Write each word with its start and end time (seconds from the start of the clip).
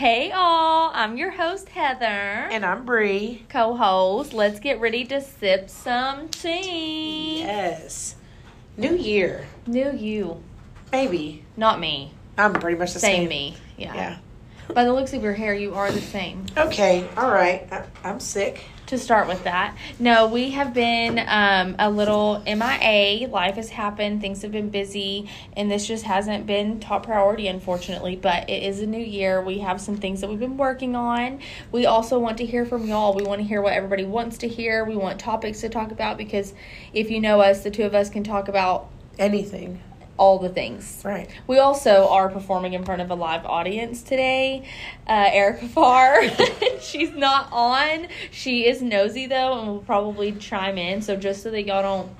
Hey 0.00 0.32
all, 0.32 0.90
I'm 0.94 1.18
your 1.18 1.30
host 1.30 1.68
Heather. 1.68 2.06
And 2.06 2.64
I'm 2.64 2.86
Bree. 2.86 3.44
co-host. 3.50 4.32
Let's 4.32 4.58
get 4.58 4.80
ready 4.80 5.04
to 5.04 5.20
sip 5.20 5.68
some 5.68 6.30
tea. 6.30 7.40
Yes. 7.40 8.16
New 8.78 8.96
year. 8.96 9.46
New 9.66 9.92
you, 9.92 10.42
Maybe. 10.90 11.44
not 11.54 11.80
me. 11.80 12.12
I'm 12.38 12.54
pretty 12.54 12.78
much 12.78 12.94
the 12.94 12.98
Same 12.98 13.24
same. 13.24 13.28
me. 13.28 13.56
Yeah. 13.76 13.94
Yeah. 13.94 14.18
By 14.72 14.84
the 14.84 14.92
looks 14.94 15.12
of 15.12 15.22
your 15.22 15.34
hair, 15.34 15.52
you 15.52 15.74
are 15.74 15.92
the 15.92 16.00
same. 16.00 16.46
Okay. 16.56 17.06
All 17.18 17.30
right. 17.30 17.70
I, 17.70 17.84
I'm 18.02 18.20
sick. 18.20 18.62
To 18.90 18.98
start 18.98 19.28
with 19.28 19.44
that, 19.44 19.76
no, 20.00 20.26
we 20.26 20.50
have 20.50 20.74
been 20.74 21.20
um, 21.28 21.76
a 21.78 21.88
little 21.88 22.42
MIA. 22.44 23.28
Life 23.28 23.54
has 23.54 23.70
happened, 23.70 24.20
things 24.20 24.42
have 24.42 24.50
been 24.50 24.68
busy, 24.68 25.30
and 25.56 25.70
this 25.70 25.86
just 25.86 26.02
hasn't 26.02 26.44
been 26.44 26.80
top 26.80 27.04
priority, 27.04 27.46
unfortunately. 27.46 28.16
But 28.16 28.50
it 28.50 28.64
is 28.64 28.80
a 28.80 28.86
new 28.86 28.98
year. 28.98 29.40
We 29.40 29.60
have 29.60 29.80
some 29.80 29.96
things 29.96 30.20
that 30.20 30.28
we've 30.28 30.40
been 30.40 30.56
working 30.56 30.96
on. 30.96 31.38
We 31.70 31.86
also 31.86 32.18
want 32.18 32.38
to 32.38 32.46
hear 32.46 32.66
from 32.66 32.84
y'all. 32.86 33.14
We 33.14 33.22
want 33.22 33.40
to 33.40 33.46
hear 33.46 33.62
what 33.62 33.74
everybody 33.74 34.04
wants 34.04 34.38
to 34.38 34.48
hear. 34.48 34.84
We 34.84 34.96
want 34.96 35.20
topics 35.20 35.60
to 35.60 35.68
talk 35.68 35.92
about 35.92 36.18
because 36.18 36.52
if 36.92 37.10
you 37.12 37.20
know 37.20 37.40
us, 37.40 37.62
the 37.62 37.70
two 37.70 37.84
of 37.84 37.94
us 37.94 38.10
can 38.10 38.24
talk 38.24 38.48
about 38.48 38.90
Anything. 39.20 39.82
All 40.20 40.38
the 40.38 40.50
things. 40.50 41.00
Right. 41.02 41.30
We 41.46 41.58
also 41.58 42.06
are 42.08 42.28
performing 42.28 42.74
in 42.74 42.84
front 42.84 43.00
of 43.00 43.10
a 43.10 43.14
live 43.14 43.46
audience 43.46 44.02
today. 44.02 44.68
Uh, 45.08 45.30
Erica 45.32 45.66
Farr, 45.66 46.28
she's 46.80 47.10
not 47.12 47.48
on. 47.50 48.06
She 48.30 48.66
is 48.66 48.82
nosy 48.82 49.26
though, 49.26 49.58
and 49.58 49.66
will 49.66 49.78
probably 49.78 50.32
chime 50.32 50.76
in. 50.76 51.00
So 51.00 51.16
just 51.16 51.42
so 51.42 51.50
that 51.50 51.62
y'all 51.62 51.82
don't 51.82 52.12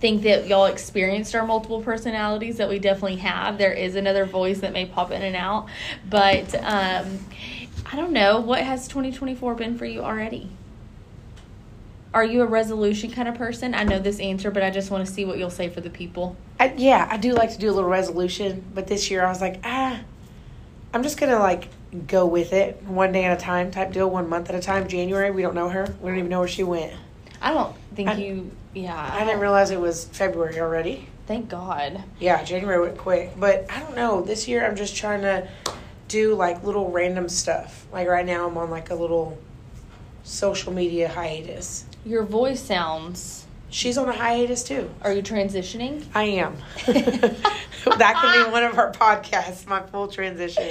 think 0.00 0.22
that 0.22 0.48
y'all 0.48 0.64
experienced 0.64 1.34
our 1.34 1.46
multiple 1.46 1.82
personalities, 1.82 2.56
that 2.56 2.68
we 2.70 2.78
definitely 2.78 3.18
have. 3.18 3.58
There 3.58 3.74
is 3.74 3.94
another 3.94 4.24
voice 4.24 4.60
that 4.60 4.72
may 4.72 4.86
pop 4.86 5.10
in 5.12 5.20
and 5.20 5.36
out, 5.36 5.68
but 6.08 6.54
um, 6.64 7.18
I 7.92 7.96
don't 7.96 8.12
know. 8.12 8.40
What 8.40 8.62
has 8.62 8.88
2024 8.88 9.54
been 9.54 9.76
for 9.76 9.84
you 9.84 10.00
already? 10.00 10.48
Are 12.14 12.24
you 12.24 12.42
a 12.42 12.46
resolution 12.46 13.10
kind 13.10 13.26
of 13.26 13.36
person? 13.36 13.74
I 13.74 13.84
know 13.84 13.98
this 13.98 14.20
answer, 14.20 14.50
but 14.50 14.62
I 14.62 14.70
just 14.70 14.90
want 14.90 15.06
to 15.06 15.12
see 15.12 15.24
what 15.24 15.38
you'll 15.38 15.48
say 15.50 15.70
for 15.70 15.80
the 15.80 15.88
people. 15.88 16.36
I, 16.60 16.74
yeah, 16.76 17.08
I 17.10 17.16
do 17.16 17.32
like 17.32 17.52
to 17.52 17.58
do 17.58 17.70
a 17.70 17.72
little 17.72 17.88
resolution, 17.88 18.62
but 18.74 18.86
this 18.86 19.10
year 19.10 19.24
I 19.24 19.28
was 19.30 19.40
like, 19.40 19.60
ah, 19.64 19.98
I'm 20.92 21.02
just 21.02 21.18
gonna 21.18 21.38
like 21.38 21.68
go 22.06 22.26
with 22.26 22.52
it, 22.52 22.82
one 22.82 23.12
day 23.12 23.24
at 23.24 23.38
a 23.38 23.40
time 23.40 23.70
type 23.70 23.92
deal, 23.92 24.10
one 24.10 24.28
month 24.28 24.50
at 24.50 24.54
a 24.54 24.60
time. 24.60 24.88
January, 24.88 25.30
we 25.30 25.40
don't 25.40 25.54
know 25.54 25.70
her. 25.70 25.86
We 26.00 26.10
don't 26.10 26.18
even 26.18 26.30
know 26.30 26.40
where 26.40 26.48
she 26.48 26.62
went. 26.64 26.92
I 27.40 27.52
don't 27.54 27.74
think 27.94 28.10
I- 28.10 28.14
you. 28.16 28.50
Yeah, 28.74 29.10
I 29.12 29.24
didn't 29.24 29.40
realize 29.40 29.70
it 29.70 29.80
was 29.80 30.06
February 30.06 30.58
already. 30.58 31.06
Thank 31.26 31.50
God. 31.50 32.02
Yeah, 32.18 32.42
January 32.42 32.80
went 32.80 32.96
quick, 32.98 33.32
but 33.38 33.66
I 33.70 33.80
don't 33.80 33.94
know. 33.94 34.22
This 34.22 34.48
year 34.48 34.66
I'm 34.66 34.76
just 34.76 34.96
trying 34.96 35.20
to 35.22 35.46
do 36.08 36.34
like 36.34 36.62
little 36.62 36.90
random 36.90 37.28
stuff. 37.28 37.86
Like 37.92 38.08
right 38.08 38.24
now 38.24 38.46
I'm 38.46 38.56
on 38.56 38.70
like 38.70 38.90
a 38.90 38.94
little 38.94 39.38
social 40.24 40.72
media 40.72 41.08
hiatus. 41.08 41.84
Your 42.04 42.24
voice 42.24 42.60
sounds. 42.60 43.46
She's 43.70 43.96
on 43.96 44.08
a 44.08 44.12
hiatus 44.12 44.64
too. 44.64 44.90
Are 45.02 45.12
you 45.12 45.22
transitioning? 45.22 46.04
I 46.14 46.24
am. 46.24 46.56
that 46.86 48.18
could 48.20 48.44
be 48.44 48.50
one 48.52 48.64
of 48.64 48.76
our 48.76 48.92
podcasts, 48.92 49.66
my 49.66 49.80
full 49.80 50.08
transition. 50.08 50.68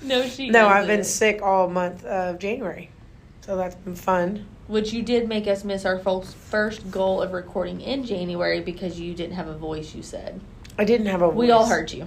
No, 0.00 0.26
she. 0.26 0.48
No, 0.48 0.66
I've 0.66 0.86
been 0.86 1.04
sick 1.04 1.42
all 1.42 1.68
month 1.68 2.04
of 2.04 2.38
January. 2.38 2.90
So 3.42 3.56
that's 3.56 3.74
been 3.74 3.94
fun. 3.94 4.46
Which 4.66 4.92
you 4.92 5.02
did 5.02 5.28
make 5.28 5.46
us 5.46 5.64
miss 5.64 5.84
our 5.84 5.98
first 5.98 6.90
goal 6.90 7.22
of 7.22 7.32
recording 7.32 7.80
in 7.80 8.04
January 8.04 8.60
because 8.60 9.00
you 9.00 9.14
didn't 9.14 9.36
have 9.36 9.48
a 9.48 9.56
voice. 9.56 9.94
You 9.94 10.02
said 10.02 10.40
I 10.78 10.84
didn't 10.84 11.06
have 11.06 11.22
a 11.22 11.28
we 11.28 11.50
all 11.50 11.66
heard 11.66 11.92
you. 11.92 12.06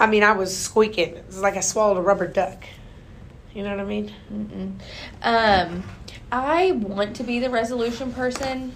I 0.00 0.06
mean, 0.06 0.22
I 0.22 0.32
was 0.32 0.56
squeaking. 0.56 1.16
It 1.16 1.26
was 1.26 1.40
like 1.40 1.56
I 1.56 1.60
swallowed 1.60 1.98
a 1.98 2.00
rubber 2.00 2.26
duck. 2.26 2.64
You 3.54 3.62
know 3.62 3.70
what 3.70 3.80
I 3.80 3.84
mean? 3.84 4.12
Mm-mm. 4.32 4.80
Um, 5.22 5.82
I 6.30 6.72
want 6.72 7.16
to 7.16 7.24
be 7.24 7.38
the 7.38 7.48
resolution 7.50 8.12
person, 8.12 8.74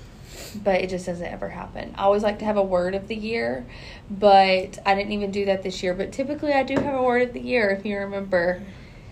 but 0.65 0.81
it 0.81 0.91
just 0.91 1.07
doesn't 1.07 1.27
ever 1.27 1.51
happen. 1.51 1.95
I 1.97 2.05
always 2.05 2.23
like 2.23 2.39
to 2.39 2.45
have 2.45 2.57
a 2.57 2.63
word 2.63 2.95
of 2.95 3.09
the 3.09 3.15
year, 3.15 3.67
but 4.11 4.79
I 4.87 4.95
didn't 4.95 5.13
even 5.13 5.31
do 5.31 5.45
that 5.47 5.63
this 5.63 5.83
year. 5.83 5.93
But 5.95 6.13
typically, 6.13 6.53
I 6.53 6.63
do 6.63 6.75
have 6.75 6.95
a 6.95 7.03
word 7.03 7.23
of 7.23 7.33
the 7.35 7.41
year. 7.41 7.71
If 7.71 7.85
you 7.85 7.99
remember. 7.99 8.63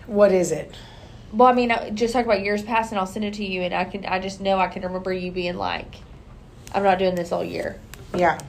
What 0.07 0.31
is 0.31 0.51
it? 0.51 0.73
Well, 1.31 1.47
I 1.47 1.53
mean, 1.53 1.71
I- 1.71 1.91
just 1.91 2.13
talk 2.13 2.25
about 2.25 2.41
years 2.41 2.63
past, 2.63 2.91
and 2.91 2.99
I'll 2.99 3.05
send 3.05 3.23
it 3.23 3.35
to 3.35 3.45
you, 3.45 3.61
and 3.61 3.73
I 3.73 3.85
can. 3.85 4.05
I 4.05 4.19
just 4.19 4.41
know 4.41 4.57
I 4.57 4.67
can 4.67 4.81
remember 4.81 5.13
you 5.13 5.31
being 5.31 5.55
like, 5.55 5.95
"I'm 6.73 6.83
not 6.83 6.97
doing 6.99 7.15
this 7.15 7.31
all 7.31 7.43
year," 7.43 7.77
Yeah. 8.15 8.39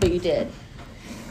but 0.00 0.10
you 0.10 0.18
did. 0.18 0.48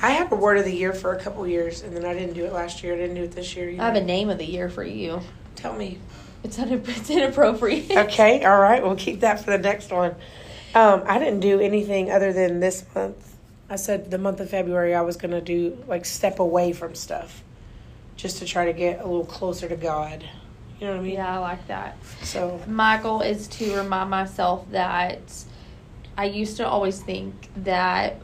I 0.03 0.11
had 0.11 0.31
a 0.31 0.35
word 0.35 0.57
of 0.57 0.65
the 0.65 0.73
year 0.73 0.93
for 0.93 1.13
a 1.13 1.19
couple 1.19 1.45
years, 1.47 1.81
and 1.81 1.95
then 1.95 2.05
I 2.05 2.13
didn't 2.13 2.33
do 2.33 2.45
it 2.45 2.53
last 2.53 2.81
year. 2.83 2.93
I 2.93 2.97
didn't 2.97 3.15
do 3.15 3.23
it 3.23 3.33
this 3.33 3.55
year. 3.55 3.69
Either. 3.69 3.81
I 3.81 3.85
have 3.85 3.95
a 3.95 4.01
name 4.03 4.29
of 4.29 4.37
the 4.37 4.45
year 4.45 4.69
for 4.69 4.83
you. 4.83 5.21
Tell 5.55 5.73
me. 5.73 5.97
It's 6.43 6.59
un- 6.59 6.71
it's 6.85 7.09
inappropriate. 7.09 7.91
Okay, 7.91 8.43
all 8.43 8.59
right. 8.59 8.81
We'll 8.81 8.95
keep 8.95 9.21
that 9.21 9.43
for 9.43 9.51
the 9.51 9.57
next 9.57 9.91
one. 9.91 10.15
Um, 10.73 11.03
I 11.05 11.19
didn't 11.19 11.41
do 11.41 11.59
anything 11.59 12.11
other 12.11 12.31
than 12.31 12.59
this 12.59 12.85
month. 12.95 13.35
I 13.69 13.75
said 13.75 14.11
the 14.11 14.17
month 14.17 14.39
of 14.39 14.49
February 14.49 14.93
I 14.95 15.01
was 15.01 15.15
going 15.17 15.31
to 15.31 15.41
do 15.41 15.81
like 15.87 16.05
step 16.05 16.39
away 16.39 16.73
from 16.73 16.95
stuff 16.95 17.43
just 18.15 18.37
to 18.39 18.45
try 18.45 18.65
to 18.65 18.73
get 18.73 18.99
a 18.99 19.03
little 19.03 19.25
closer 19.25 19.67
to 19.67 19.75
God. 19.75 20.23
You 20.79 20.87
know 20.87 20.93
what 20.93 20.99
I 20.99 21.03
mean? 21.03 21.13
Yeah, 21.13 21.35
I 21.35 21.37
like 21.39 21.67
that. 21.67 21.95
So, 22.23 22.59
My 22.67 22.97
goal 22.97 23.21
is 23.21 23.47
to 23.49 23.75
remind 23.75 24.09
myself 24.09 24.69
that 24.71 25.19
I 26.17 26.25
used 26.25 26.57
to 26.57 26.67
always 26.67 27.01
think 27.01 27.49
that, 27.57 28.17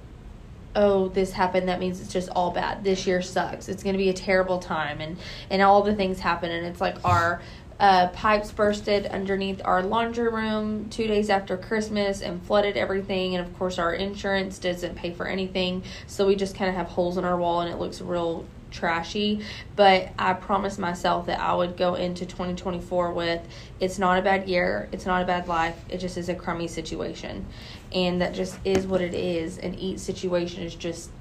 oh, 0.76 1.10
this 1.10 1.32
happened, 1.32 1.70
that 1.70 1.80
means 1.80 2.02
it's 2.02 2.12
just 2.12 2.30
all 2.30 2.52
bad. 2.52 2.84
This 2.84 3.06
year 3.06 3.22
sucks. 3.22 3.70
It's 3.70 3.84
going 3.84 3.94
to 3.94 3.98
be 4.00 4.10
a 4.10 4.14
terrible 4.14 4.60
time. 4.60 5.02
And, 5.02 5.18
and 5.50 5.62
all 5.62 5.84
the 5.84 5.96
things 5.96 6.20
happen. 6.20 6.52
And 6.52 6.66
it's 6.66 6.82
like 6.82 6.98
our 7.06 7.42
uh, 7.80 8.08
pipes 8.10 8.52
bursted 8.52 9.06
underneath 9.06 9.62
our 9.64 9.84
laundry 9.84 10.30
room 10.30 10.90
two 10.90 11.08
days 11.08 11.30
after 11.30 11.58
Christmas 11.58 12.22
and 12.22 12.42
flooded 12.44 12.76
everything. 12.76 13.36
And 13.36 13.46
of 13.46 13.58
course, 13.58 13.78
our 13.78 13.94
insurance 13.94 14.58
doesn't 14.58 14.96
pay 14.96 15.14
for 15.14 15.28
anything. 15.28 15.84
So 16.08 16.28
we 16.28 16.36
just 16.36 16.56
kind 16.56 16.70
of 16.70 16.76
have 16.76 16.88
holes 16.88 17.18
in 17.18 17.26
our 17.26 17.38
wall 17.38 17.62
and 17.62 17.72
it 17.72 17.78
looks 17.78 18.02
real 18.02 18.46
trashy. 18.72 19.42
But 19.76 20.10
I 20.18 20.34
promised 20.34 20.80
myself 20.80 21.28
that 21.28 21.40
I 21.40 21.54
would 21.54 21.78
go 21.78 21.96
into 21.96 22.26
2024 22.26 23.14
with 23.14 23.48
it's 23.80 24.00
not 24.00 24.18
a 24.18 24.22
bad 24.22 24.50
year, 24.50 24.90
it's 24.92 25.06
not 25.06 25.22
a 25.22 25.26
bad 25.26 25.48
life, 25.48 25.78
it 25.90 26.00
just 26.00 26.18
is 26.18 26.30
a 26.30 26.36
crummy 26.36 26.68
situation. 26.68 27.46
And 27.94 28.22
that 28.22 28.34
just 28.34 28.58
is 28.66 28.88
what 28.88 29.02
it 29.02 29.14
is. 29.14 29.60
And 29.60 29.80
each 29.80 30.00
situation 30.00 30.64
is 30.64 30.74
just 30.74 31.12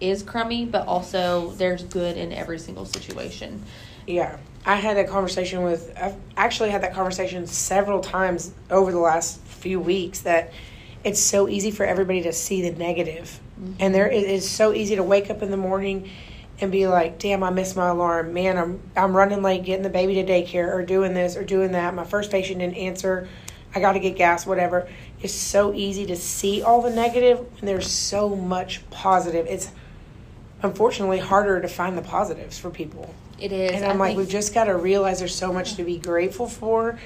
is 0.00 0.22
crummy, 0.24 0.66
but 0.66 0.86
also 0.88 1.52
there's 1.52 1.84
good 1.84 2.16
in 2.16 2.32
every 2.32 2.58
single 2.58 2.84
situation. 2.84 3.62
yeah. 4.06 4.38
I 4.66 4.76
had 4.76 4.96
a 4.96 5.04
conversation 5.04 5.62
with, 5.62 5.92
I've 6.00 6.16
actually 6.36 6.70
had 6.70 6.82
that 6.82 6.94
conversation 6.94 7.46
several 7.46 8.00
times 8.00 8.52
over 8.70 8.92
the 8.92 8.98
last 8.98 9.40
few 9.40 9.78
weeks 9.78 10.20
that 10.20 10.52
it's 11.04 11.20
so 11.20 11.48
easy 11.48 11.70
for 11.70 11.84
everybody 11.84 12.22
to 12.22 12.32
see 12.32 12.62
the 12.62 12.76
negative. 12.76 13.40
Mm-hmm. 13.60 13.72
And 13.78 13.94
there 13.94 14.10
it 14.10 14.24
is 14.24 14.48
so 14.48 14.72
easy 14.72 14.96
to 14.96 15.02
wake 15.02 15.30
up 15.30 15.42
in 15.42 15.50
the 15.50 15.56
morning 15.56 16.10
and 16.60 16.72
be 16.72 16.86
like, 16.86 17.18
"Damn, 17.18 17.42
I 17.42 17.50
missed 17.50 17.76
my 17.76 17.88
alarm. 17.88 18.32
Man, 18.32 18.56
I'm 18.56 18.80
I'm 18.96 19.14
running 19.14 19.42
late 19.42 19.64
getting 19.64 19.82
the 19.82 19.90
baby 19.90 20.14
to 20.14 20.24
daycare 20.24 20.72
or 20.72 20.82
doing 20.82 21.12
this 21.12 21.36
or 21.36 21.44
doing 21.44 21.72
that. 21.72 21.94
My 21.94 22.04
first 22.04 22.30
patient 22.30 22.60
didn't 22.60 22.76
answer. 22.76 23.28
I 23.74 23.80
got 23.80 23.92
to 23.92 23.98
get 23.98 24.16
gas, 24.16 24.46
whatever." 24.46 24.88
It's 25.20 25.34
so 25.34 25.74
easy 25.74 26.06
to 26.06 26.16
see 26.16 26.62
all 26.62 26.80
the 26.80 26.90
negative 26.90 27.38
when 27.38 27.66
there's 27.66 27.90
so 27.90 28.34
much 28.34 28.88
positive. 28.90 29.46
It's 29.46 29.70
unfortunately 30.62 31.18
harder 31.18 31.60
to 31.60 31.68
find 31.68 31.98
the 31.98 32.02
positives 32.02 32.58
for 32.58 32.70
people. 32.70 33.14
It 33.44 33.52
is. 33.52 33.72
And 33.72 33.84
I 33.84 33.90
I'm 33.90 33.98
like, 33.98 34.16
we've 34.16 34.28
just 34.28 34.54
got 34.54 34.64
to 34.64 34.76
realize 34.76 35.18
there's 35.18 35.34
so 35.34 35.52
much 35.52 35.74
to 35.74 35.84
be 35.84 35.98
grateful 35.98 36.48
for. 36.48 36.98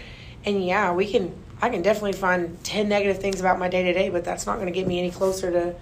And 0.44 0.65
yeah, 0.65 0.93
we 0.93 1.10
can, 1.10 1.34
I 1.60 1.69
can 1.69 1.82
definitely 1.82 2.12
find 2.12 2.62
10 2.62 2.89
negative 2.89 3.21
things 3.21 3.41
about 3.41 3.59
my 3.59 3.68
day 3.68 3.83
to 3.83 3.92
day, 3.92 4.09
but 4.09 4.24
that's 4.24 4.47
not 4.47 4.54
going 4.54 4.66
to 4.66 4.72
get 4.72 4.86
me 4.86 5.01
any 5.01 5.10
closer 5.10 5.51
to 5.51 5.74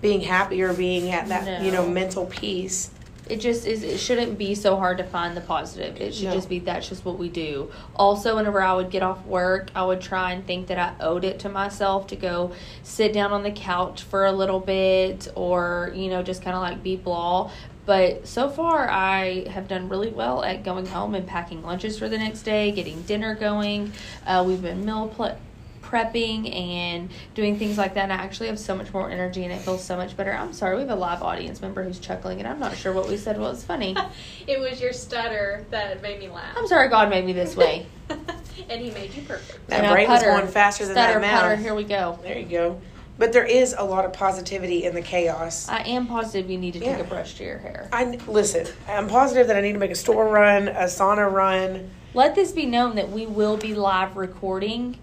being 0.00 0.22
happy 0.22 0.62
or 0.62 0.72
being 0.72 1.10
at 1.10 1.28
that, 1.28 1.62
you 1.62 1.70
know, 1.70 1.86
mental 1.86 2.24
peace. 2.24 2.90
It 3.28 3.40
just 3.40 3.66
is. 3.66 3.82
It 3.82 3.98
shouldn't 3.98 4.38
be 4.38 4.54
so 4.54 4.76
hard 4.76 4.96
to 4.96 5.04
find 5.04 5.36
the 5.36 5.42
positive. 5.42 6.00
It 6.00 6.14
should 6.14 6.28
No. 6.28 6.32
just 6.32 6.48
be 6.48 6.60
that's 6.60 6.88
just 6.88 7.04
what 7.04 7.18
we 7.18 7.28
do. 7.28 7.70
Also, 7.94 8.36
whenever 8.36 8.62
I 8.62 8.72
would 8.72 8.88
get 8.88 9.02
off 9.02 9.22
work, 9.26 9.70
I 9.74 9.84
would 9.84 10.00
try 10.00 10.32
and 10.32 10.46
think 10.46 10.68
that 10.68 10.78
I 10.78 10.94
owed 11.04 11.24
it 11.24 11.38
to 11.40 11.50
myself 11.50 12.06
to 12.06 12.16
go 12.16 12.52
sit 12.82 13.12
down 13.12 13.30
on 13.32 13.42
the 13.42 13.50
couch 13.50 14.02
for 14.02 14.24
a 14.24 14.32
little 14.32 14.60
bit, 14.60 15.28
or 15.34 15.92
you 15.94 16.08
know, 16.08 16.22
just 16.22 16.40
kind 16.40 16.56
of 16.56 16.62
like 16.62 16.82
be 16.82 16.96
blah. 16.96 17.50
But 17.88 18.28
so 18.28 18.50
far, 18.50 18.86
I 18.86 19.48
have 19.48 19.66
done 19.66 19.88
really 19.88 20.10
well 20.10 20.44
at 20.44 20.62
going 20.62 20.84
home 20.84 21.14
and 21.14 21.26
packing 21.26 21.62
lunches 21.62 21.98
for 21.98 22.06
the 22.06 22.18
next 22.18 22.42
day, 22.42 22.70
getting 22.70 23.00
dinner 23.04 23.34
going. 23.34 23.94
Uh, 24.26 24.44
we've 24.46 24.60
been 24.60 24.84
meal 24.84 25.08
pl- 25.08 25.38
prepping 25.82 26.54
and 26.54 27.08
doing 27.34 27.58
things 27.58 27.78
like 27.78 27.94
that. 27.94 28.02
And 28.02 28.12
I 28.12 28.16
actually 28.16 28.48
have 28.48 28.58
so 28.58 28.74
much 28.74 28.92
more 28.92 29.10
energy 29.10 29.42
and 29.42 29.50
it 29.50 29.60
feels 29.60 29.82
so 29.82 29.96
much 29.96 30.18
better. 30.18 30.32
I'm 30.32 30.52
sorry, 30.52 30.74
we 30.74 30.82
have 30.82 30.90
a 30.90 30.96
live 30.96 31.22
audience 31.22 31.62
member 31.62 31.82
who's 31.82 31.98
chuckling, 31.98 32.40
and 32.40 32.46
I'm 32.46 32.60
not 32.60 32.76
sure 32.76 32.92
what 32.92 33.08
we 33.08 33.16
said 33.16 33.40
was 33.40 33.64
funny. 33.64 33.96
it 34.46 34.60
was 34.60 34.82
your 34.82 34.92
stutter 34.92 35.64
that 35.70 36.02
made 36.02 36.20
me 36.20 36.28
laugh. 36.28 36.58
I'm 36.58 36.66
sorry, 36.66 36.90
God 36.90 37.08
made 37.08 37.24
me 37.24 37.32
this 37.32 37.56
way. 37.56 37.86
and 38.68 38.82
he 38.82 38.90
made 38.90 39.14
you 39.14 39.22
perfect. 39.22 39.66
That 39.68 39.78
And 39.78 39.86
I 39.86 39.92
brain 39.94 40.10
was 40.10 40.22
going 40.22 40.46
faster 40.48 40.84
than 40.84 40.94
Stutter, 40.94 41.20
that 41.20 41.22
mouth. 41.22 41.40
putter, 41.40 41.56
here 41.56 41.74
we 41.74 41.84
go. 41.84 42.18
There 42.22 42.38
you 42.38 42.44
go. 42.44 42.82
But 43.18 43.32
there 43.32 43.44
is 43.44 43.74
a 43.76 43.84
lot 43.84 44.04
of 44.04 44.12
positivity 44.12 44.84
in 44.84 44.94
the 44.94 45.02
chaos. 45.02 45.68
I 45.68 45.80
am 45.82 46.06
positive 46.06 46.48
you 46.50 46.56
need 46.58 46.72
to 46.74 46.78
take 46.80 46.88
Yeah. 46.96 46.98
a 46.98 47.04
brush 47.04 47.34
to 47.34 47.44
your 47.44 47.58
hair. 47.58 47.88
I 47.92 48.04
listen. 48.26 48.66
I'm 48.88 49.08
positive 49.08 49.48
that 49.48 49.56
I 49.56 49.60
need 49.60 49.72
to 49.72 49.78
make 49.78 49.90
a 49.90 49.94
store 49.96 50.26
run, 50.28 50.68
a 50.68 50.84
sauna 50.84 51.30
run. 51.30 51.90
Let 52.14 52.34
this 52.34 52.52
be 52.52 52.64
known 52.66 52.94
that 52.96 53.10
we 53.10 53.26
will 53.26 53.56
be 53.56 53.74
live 53.74 54.16
recording 54.16 54.96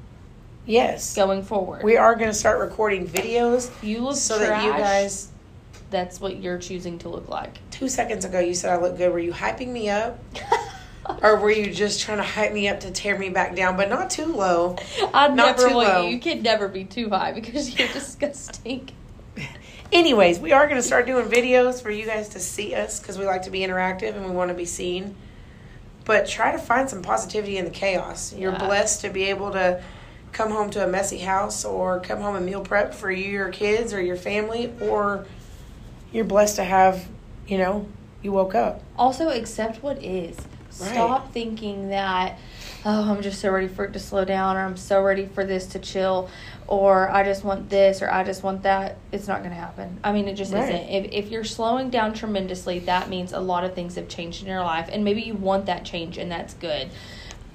Yes, 0.65 1.15
going 1.15 1.43
forward. 1.43 1.83
we 1.83 1.95
are 1.97 2.15
going 2.15 2.29
to 2.29 2.33
start 2.33 2.59
recording 2.59 3.07
videos 3.07 3.69
you 3.83 3.99
look 3.99 4.15
so 4.15 4.37
trash. 4.37 4.49
that 4.49 4.63
you 4.65 4.71
guys. 4.71 5.27
That's 5.91 6.19
what 6.19 6.37
you're 6.41 6.57
choosing 6.57 6.97
to 6.99 7.09
look 7.09 7.29
like. 7.29 7.59
Two 7.69 7.87
seconds 7.89 8.25
ago, 8.25 8.39
you 8.39 8.55
said 8.55 8.71
I 8.71 8.81
look 8.81 8.97
good. 8.97 9.13
Were 9.13 9.19
you 9.19 9.31
hyping 9.31 9.67
me 9.67 9.89
up, 9.89 10.19
or 11.21 11.37
were 11.37 11.51
you 11.51 11.71
just 11.71 12.01
trying 12.01 12.17
to 12.17 12.23
hype 12.23 12.51
me 12.53 12.67
up 12.67 12.79
to 12.81 12.91
tear 12.91 13.17
me 13.17 13.29
back 13.29 13.55
down, 13.55 13.77
but 13.77 13.89
not 13.89 14.09
too 14.09 14.25
low? 14.25 14.75
I'd 15.13 15.35
Not 15.35 15.57
never 15.57 15.69
too 15.69 15.75
want 15.75 15.87
low. 15.89 16.01
you. 16.07 16.15
You 16.15 16.19
can 16.19 16.41
never 16.41 16.67
be 16.67 16.83
too 16.85 17.09
high 17.09 17.31
because 17.31 17.77
you're 17.77 17.87
disgusting. 17.93 18.89
Anyways, 19.91 20.39
we 20.39 20.51
are 20.51 20.65
going 20.65 20.77
to 20.77 20.83
start 20.83 21.05
doing 21.05 21.25
videos 21.27 21.81
for 21.81 21.91
you 21.91 22.05
guys 22.05 22.29
to 22.29 22.39
see 22.39 22.73
us 22.73 22.99
because 22.99 23.17
we 23.17 23.25
like 23.25 23.43
to 23.43 23.51
be 23.51 23.59
interactive 23.59 24.15
and 24.15 24.25
we 24.25 24.31
want 24.31 24.49
to 24.49 24.55
be 24.55 24.65
seen. 24.65 25.15
But 26.05 26.27
try 26.27 26.51
to 26.51 26.57
find 26.57 26.89
some 26.89 27.01
positivity 27.01 27.57
in 27.57 27.65
the 27.65 27.71
chaos. 27.71 28.33
You're 28.33 28.51
Yeah. 28.51 28.65
blessed 28.65 29.01
to 29.01 29.09
be 29.09 29.25
able 29.25 29.51
to 29.51 29.81
come 30.31 30.51
home 30.51 30.69
to 30.71 30.83
a 30.83 30.87
messy 30.87 31.19
house 31.19 31.63
or 31.63 31.99
come 31.99 32.19
home 32.19 32.35
and 32.35 32.45
meal 32.45 32.61
prep 32.61 32.93
for 32.93 33.09
you, 33.09 33.29
your 33.31 33.49
kids, 33.49 33.93
or 33.93 34.01
your 34.01 34.17
family, 34.17 34.73
or 34.81 35.25
you're 36.11 36.25
blessed 36.25 36.57
to 36.57 36.63
have, 36.63 37.07
you 37.47 37.57
know, 37.57 37.87
you 38.21 38.31
woke 38.31 38.53
up. 38.53 38.81
Also, 38.97 39.29
accept 39.29 39.81
what 39.81 40.03
is. 40.03 40.37
Stop 40.75 41.31
thinking 41.31 41.89
that, 41.89 42.37
oh, 42.85 43.11
I'm 43.11 43.21
just 43.21 43.39
so 43.39 43.49
ready 43.49 43.67
for 43.67 43.85
it 43.85 43.93
to 43.93 43.99
slow 43.99 44.25
down, 44.25 44.57
or 44.57 44.61
I'm 44.65 44.75
so 44.77 45.01
ready 45.01 45.25
for 45.25 45.45
this 45.45 45.67
to 45.67 45.79
chill, 45.79 46.29
or 46.67 47.09
I 47.09 47.23
just 47.23 47.43
want 47.43 47.69
this, 47.69 48.01
or 48.01 48.11
I 48.11 48.23
just 48.23 48.43
want 48.43 48.63
that. 48.63 48.97
It's 49.11 49.27
not 49.27 49.39
going 49.39 49.51
to 49.51 49.55
happen. 49.55 49.99
I 50.03 50.11
mean, 50.11 50.27
it 50.27 50.33
just 50.35 50.53
Right. 50.53 50.63
isn't. 50.63 50.89
If, 50.89 51.11
if 51.25 51.31
you're 51.31 51.43
slowing 51.45 51.89
down 51.89 52.13
tremendously, 52.13 52.79
that 52.79 53.09
means 53.09 53.31
a 53.31 53.39
lot 53.39 53.63
of 53.63 53.73
things 53.73 53.95
have 53.95 54.09
changed 54.09 54.41
in 54.41 54.47
your 54.49 54.61
life, 54.61 54.89
and 54.91 55.03
maybe 55.05 55.21
you 55.21 55.35
want 55.35 55.65
that 55.67 55.85
change, 55.85 56.17
and 56.17 56.29
that's 56.31 56.53
good. 56.55 56.89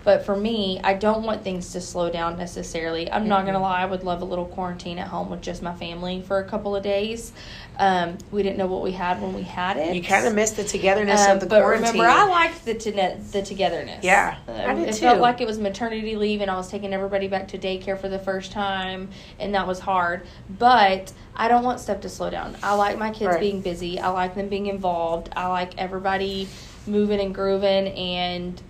But 0.03 0.25
for 0.25 0.35
me, 0.35 0.81
I 0.83 0.95
don't 0.95 1.25
want 1.25 1.45
things 1.45 1.73
to 1.73 1.81
slow 1.81 2.09
down 2.11 2.39
necessarily. 2.39 3.11
I'm 3.13 3.29
not 3.29 3.43
Mhm. 3.43 3.47
gonna 3.47 3.61
lie, 3.61 3.83
I 3.83 3.85
would 3.85 4.03
love 4.03 4.23
a 4.23 4.25
little 4.25 4.47
quarantine 4.47 4.99
at 4.99 5.09
home 5.09 5.29
with 5.31 5.43
just 5.43 5.63
my 5.63 5.75
family 5.75 6.23
for 6.27 6.39
a 6.39 6.45
couple 6.45 6.75
of 6.75 6.83
days. 6.83 7.33
Um, 7.79 8.17
we 8.31 8.43
didn't 8.43 8.57
know 8.59 8.67
what 8.67 8.83
we 8.83 8.93
had 8.93 9.21
when 9.21 9.35
we 9.35 9.43
had 9.43 9.77
it. 9.77 9.95
You 9.95 10.03
kind 10.03 10.27
of 10.27 10.35
missed 10.35 10.57
the 10.57 10.65
togetherness 10.65 11.27
Um, 11.27 11.33
of 11.33 11.41
the 11.41 11.47
but 11.47 11.61
quarantine. 11.63 11.93
remember, 12.01 12.11
I 12.11 12.25
liked 12.29 12.65
the 12.65 12.75
to- 12.75 12.93
the 13.33 13.43
togetherness. 13.43 14.03
Yeah, 14.03 14.37
Um, 14.49 14.55
I 14.71 14.75
did 14.75 14.89
it 14.89 14.93
too. 14.95 15.01
felt 15.01 15.21
like 15.21 15.41
it 15.43 15.47
was 15.47 15.59
maternity 15.59 16.17
leave, 16.17 16.41
and 16.41 16.51
I 16.51 16.57
was 16.57 16.69
taking 16.69 16.93
everybody 16.95 17.29
back 17.29 17.49
to 17.49 17.59
daycare 17.59 17.99
for 17.99 18.09
the 18.09 18.19
first 18.19 18.53
time, 18.53 19.11
and 19.39 19.55
that 19.55 19.67
was 19.67 19.81
hard. 19.81 20.23
But 20.59 21.13
I 21.37 21.49
don't 21.49 21.63
want 21.65 21.79
stuff 21.81 22.01
to 22.01 22.09
slow 22.09 22.31
down. 22.31 22.57
I 22.63 22.75
like 22.75 22.99
my 22.99 23.11
kids 23.11 23.33
Right. 23.33 23.41
being 23.41 23.61
busy. 23.61 23.99
I 24.01 24.09
like 24.09 24.35
them 24.35 24.49
being 24.49 24.67
involved. 24.67 25.29
I 25.37 25.47
like 25.49 25.73
everybody 25.79 26.49
moving 26.87 27.21
and 27.21 27.35
grooving 27.35 27.89
and 27.89 28.61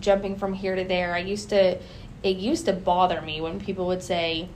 jumping 0.00 0.36
from 0.36 0.54
here 0.54 0.74
to 0.74 0.84
there. 0.84 1.14
I 1.14 1.18
used 1.18 1.50
to. 1.50 1.78
It 2.20 2.36
used 2.36 2.66
to 2.66 2.72
bother 2.72 3.20
me 3.20 3.40
when 3.40 3.60
people 3.60 3.86
would 3.86 4.02
say, 4.02 4.48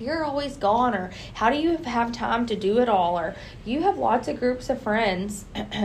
you're 0.00 0.24
always 0.24 0.56
gone 0.56 0.94
or 0.94 1.10
how 1.34 1.50
do 1.50 1.56
you 1.56 1.76
have 1.78 2.12
time 2.12 2.46
to 2.46 2.56
do 2.56 2.78
it 2.78 2.88
all 2.88 3.18
or 3.18 3.34
you 3.64 3.82
have 3.82 3.98
lots 3.98 4.28
of 4.28 4.38
groups 4.38 4.70
of 4.70 4.80
friends 4.80 5.44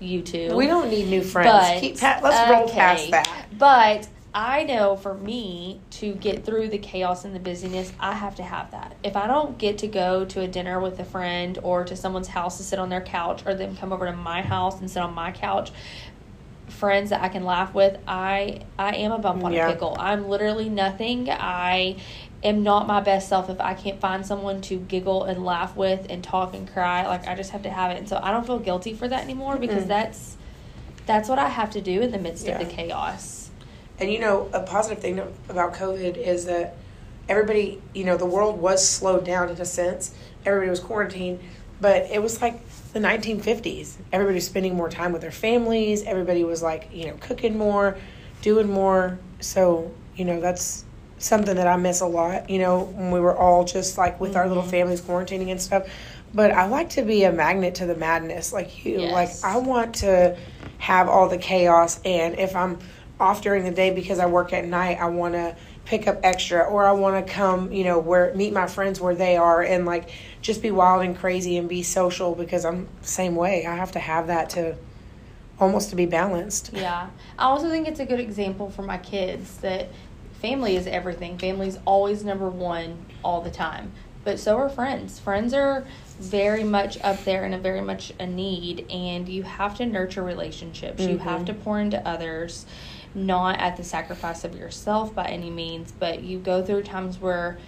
you 0.00 0.22
two 0.22 0.54
we 0.54 0.66
don't 0.66 0.90
need 0.90 1.08
new 1.08 1.22
friends. 1.22 2.00
but 2.00 2.00
pa- 2.00 2.20
let's 2.22 2.50
roll 2.50 2.68
past 2.68 3.10
that. 3.10 3.46
but 3.58 4.08
i 4.34 4.62
know 4.64 4.96
for 4.96 5.14
me 5.14 5.80
to 5.90 6.12
get 6.14 6.44
through 6.44 6.68
the 6.68 6.78
chaos 6.78 7.24
and 7.24 7.34
the 7.34 7.40
busyness 7.40 7.92
i 7.98 8.12
have 8.12 8.34
to 8.34 8.42
have 8.42 8.70
that 8.72 8.94
if 9.02 9.16
i 9.16 9.26
don't 9.26 9.56
get 9.56 9.78
to 9.78 9.86
go 9.86 10.24
to 10.24 10.40
a 10.40 10.48
dinner 10.48 10.78
with 10.80 10.98
a 11.00 11.04
friend 11.04 11.58
or 11.62 11.84
to 11.84 11.96
someone's 11.96 12.28
house 12.28 12.58
to 12.58 12.62
sit 12.62 12.78
on 12.78 12.90
their 12.90 13.00
couch 13.00 13.42
or 13.46 13.54
them 13.54 13.74
come 13.76 13.92
over 13.92 14.04
to 14.04 14.12
my 14.12 14.42
house 14.42 14.80
and 14.80 14.90
sit 14.90 15.02
on 15.02 15.14
my 15.14 15.30
couch 15.32 15.70
friends 16.68 17.10
that 17.10 17.22
I 17.22 17.28
can 17.28 17.44
laugh 17.44 17.74
with, 17.74 17.98
I 18.06 18.60
I 18.78 18.96
am 18.96 19.12
a 19.12 19.18
bump 19.18 19.44
on 19.44 19.52
Yeah. 19.52 19.68
a 19.68 19.72
pickle. 19.72 19.96
I'm 19.98 20.28
literally 20.28 20.68
nothing. 20.68 21.30
I 21.30 21.96
am 22.42 22.62
not 22.62 22.86
my 22.86 23.00
best 23.00 23.28
self 23.28 23.48
if 23.48 23.60
I 23.60 23.74
can't 23.74 24.00
find 24.00 24.24
someone 24.26 24.60
to 24.62 24.76
giggle 24.76 25.24
and 25.24 25.44
laugh 25.44 25.74
with 25.76 26.06
and 26.10 26.22
talk 26.22 26.54
and 26.54 26.70
cry. 26.70 27.06
Like 27.06 27.26
I 27.26 27.34
just 27.34 27.50
have 27.50 27.62
to 27.62 27.70
have 27.70 27.90
it. 27.92 27.98
And 27.98 28.08
so 28.08 28.20
I 28.22 28.30
don't 28.30 28.46
feel 28.46 28.58
guilty 28.58 28.94
for 28.94 29.08
that 29.08 29.22
anymore 29.24 29.56
because 29.56 29.84
Mm-mm. 29.84 29.88
that's 29.88 30.36
that's 31.06 31.28
what 31.28 31.38
I 31.38 31.48
have 31.48 31.70
to 31.70 31.80
do 31.80 32.00
in 32.02 32.10
the 32.10 32.18
midst 32.18 32.46
Yeah. 32.46 32.58
of 32.60 32.66
the 32.68 32.72
chaos. 32.72 33.50
And 33.98 34.12
you 34.12 34.18
know, 34.18 34.50
a 34.52 34.60
positive 34.60 34.98
thing 35.00 35.20
about 35.48 35.72
COVID 35.74 36.16
is 36.16 36.44
that 36.46 36.74
everybody, 37.28 37.80
you 37.94 38.04
know, 38.04 38.16
the 38.16 38.26
world 38.26 38.60
was 38.60 38.86
slowed 38.86 39.24
down 39.24 39.48
in 39.48 39.60
a 39.60 39.64
sense. 39.64 40.12
Everybody 40.44 40.68
was 40.70 40.80
quarantined, 40.80 41.40
but 41.80 42.02
it 42.10 42.22
was 42.22 42.42
like 42.42 42.60
the 42.92 43.00
1950s. 43.00 43.96
Everybody 44.12 44.36
was 44.36 44.46
spending 44.46 44.74
more 44.74 44.88
time 44.88 45.12
with 45.12 45.22
their 45.22 45.30
families. 45.30 46.02
Everybody 46.04 46.44
was 46.44 46.62
like, 46.62 46.88
you 46.92 47.06
know, 47.06 47.14
cooking 47.20 47.58
more, 47.58 47.96
doing 48.42 48.70
more. 48.70 49.18
So, 49.40 49.92
you 50.16 50.24
know, 50.24 50.40
that's 50.40 50.84
something 51.18 51.56
that 51.56 51.66
I 51.66 51.76
miss 51.76 52.00
a 52.00 52.06
lot, 52.06 52.50
you 52.50 52.58
know, 52.58 52.84
when 52.94 53.10
we 53.10 53.20
were 53.20 53.36
all 53.36 53.64
just 53.64 53.96
like 53.98 54.20
with 54.20 54.36
our 54.36 54.48
little 54.48 54.62
Mhm. 54.62 54.70
families 54.70 55.00
quarantining 55.00 55.50
and 55.50 55.60
stuff. 55.60 55.84
But 56.34 56.50
I 56.52 56.66
like 56.66 56.90
to 56.90 57.02
be 57.02 57.24
a 57.24 57.32
magnet 57.32 57.76
to 57.76 57.86
the 57.86 57.94
madness 57.94 58.52
like 58.52 58.84
you. 58.84 59.00
Like, 59.00 59.30
I 59.42 59.56
want 59.58 59.94
to 59.96 60.36
have 60.78 61.08
all 61.08 61.28
the 61.28 61.38
chaos. 61.38 62.00
And 62.04 62.38
if 62.38 62.54
I'm 62.54 62.78
off 63.18 63.40
during 63.40 63.64
the 63.64 63.70
day 63.70 63.90
because 63.90 64.18
I 64.18 64.26
work 64.26 64.52
at 64.52 64.66
night, 64.66 64.98
I 65.00 65.06
want 65.06 65.34
to 65.34 65.54
pick 65.86 66.08
up 66.08 66.18
extra 66.24 66.62
or 66.62 66.84
I 66.84 66.92
want 66.92 67.24
to 67.26 67.32
come, 67.32 67.72
you 67.72 67.84
know, 67.84 67.98
where 67.98 68.34
meet 68.34 68.52
my 68.52 68.66
friends 68.66 69.00
where 69.00 69.14
they 69.14 69.36
are 69.36 69.62
and 69.62 69.86
like 69.86 70.10
just 70.42 70.60
be 70.60 70.70
wild 70.70 71.02
and 71.04 71.16
crazy 71.16 71.56
and 71.56 71.68
be 71.68 71.82
social 71.82 72.34
because 72.34 72.64
I'm 72.64 72.88
the 73.00 73.08
same 73.08 73.36
way. 73.36 73.64
I 73.64 73.76
have 73.76 73.92
to 73.92 74.00
have 74.00 74.26
that 74.26 74.50
to 74.50 74.76
almost 75.58 75.90
to 75.90 75.96
be 75.96 76.04
balanced. 76.04 76.70
Yeah. 76.74 77.08
I 77.38 77.44
also 77.44 77.70
think 77.70 77.88
it's 77.88 78.00
a 78.00 78.04
good 78.04 78.20
example 78.20 78.68
for 78.68 78.82
my 78.82 78.98
kids 78.98 79.58
that 79.58 79.88
family 80.42 80.76
is 80.76 80.86
everything. 80.86 81.38
Family's 81.38 81.78
always 81.86 82.24
number 82.24 82.50
one 82.50 83.06
all 83.24 83.40
the 83.40 83.50
time. 83.50 83.92
But 84.24 84.40
so 84.40 84.58
are 84.58 84.68
friends. 84.68 85.20
Friends 85.20 85.54
are 85.54 85.86
very 86.18 86.64
much 86.64 86.98
up 87.02 87.22
there 87.24 87.44
and 87.44 87.54
a 87.54 87.58
very 87.58 87.80
much 87.80 88.12
a 88.18 88.26
need 88.26 88.90
and 88.90 89.28
you 89.28 89.44
have 89.44 89.76
to 89.76 89.86
nurture 89.86 90.22
relationships. 90.24 91.00
You 91.04 91.18
have 91.18 91.42
Mhm. 91.42 91.46
to 91.46 91.54
pour 91.54 91.78
into 91.78 92.04
others, 92.06 92.66
not 93.16 93.58
at 93.58 93.76
the 93.76 93.82
sacrifice 93.82 94.44
of 94.44 94.54
yourself 94.54 95.14
by 95.14 95.24
any 95.26 95.50
means, 95.50 95.90
but 95.90 96.22
you 96.22 96.38
go 96.38 96.62
through 96.62 96.82
times 96.82 97.18
where 97.18 97.58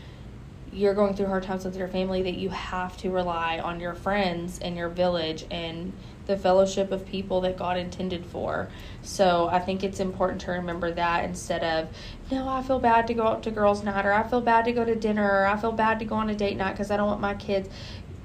you're 0.73 0.95
going 0.95 1.15
through 1.15 1.27
hard 1.27 1.43
times 1.43 1.65
with 1.65 1.77
your 1.77 1.89
family 1.89 2.23
that 2.23 2.35
you 2.35 2.51
have 2.51 2.97
to 2.99 3.11
rely 3.11 3.59
on 3.59 3.81
your 3.81 3.95
friends 3.95 4.59
and 4.59 4.77
your 4.77 4.91
village 4.91 5.47
and 5.51 5.93
the 6.27 6.37
fellowship 6.37 6.93
of 6.93 7.07
people 7.07 7.41
that 7.41 7.57
God 7.57 7.79
intended 7.79 8.27
for. 8.27 8.69
So 9.01 9.49
I 9.51 9.61
think 9.61 9.83
it's 9.83 9.99
important 9.99 10.43
to 10.43 10.51
remember 10.51 10.93
that 10.93 11.25
instead 11.25 11.65
of, 11.65 11.89
no, 12.31 12.47
I 12.47 12.63
feel 12.63 12.79
bad 12.79 13.07
to 13.07 13.15
go 13.15 13.27
out 13.27 13.43
to 13.45 13.51
girls' 13.51 13.83
night 13.83 14.05
or 14.05 14.13
I 14.13 14.23
feel 14.29 14.43
bad 14.43 14.67
to 14.67 14.73
go 14.73 14.85
to 14.85 14.95
dinner 14.95 15.25
or 15.27 15.47
I 15.47 15.57
feel 15.57 15.73
bad 15.73 15.99
to 16.01 16.05
go 16.05 16.17
on 16.17 16.29
a 16.29 16.35
date 16.35 16.59
night 16.59 16.73
because 16.73 16.91
I 16.91 16.99
don't 16.99 17.07
want 17.07 17.23
my 17.23 17.35
kids. 17.35 17.71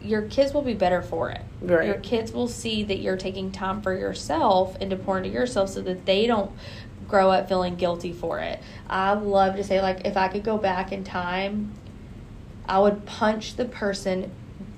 Your 0.02 0.24
kids 0.24 0.54
will 0.54 0.64
be 0.64 0.74
better 0.74 1.02
for 1.02 1.30
it. 1.30 1.42
Right. 1.62 1.88
Your 1.88 1.96
kids 1.96 2.34
will 2.34 2.50
see 2.50 2.84
that 2.84 3.00
you're 3.00 3.16
taking 3.16 3.54
time 3.54 3.82
for 3.82 3.98
yourself 3.98 4.76
and 4.82 4.90
to 4.90 4.98
pour 4.98 5.18
into 5.18 5.30
yourself 5.30 5.70
so 5.70 5.82
that 5.84 6.06
they 6.06 6.28
don't 6.28 6.52
grow 7.08 7.32
up 7.32 7.48
feeling 7.48 7.76
guilty 7.76 8.14
for 8.14 8.40
it. 8.40 8.62
I 8.88 9.14
love 9.14 9.56
to 9.56 9.64
say, 9.64 9.82
like, 9.82 10.06
if 10.06 10.18
I 10.18 10.28
could 10.28 10.44
go 10.44 10.58
back 10.58 10.92
in 10.92 11.04
time, 11.04 11.74
I 12.66 12.80
would 12.80 13.06
punch 13.06 13.56
the 13.56 13.66
person 13.66 14.32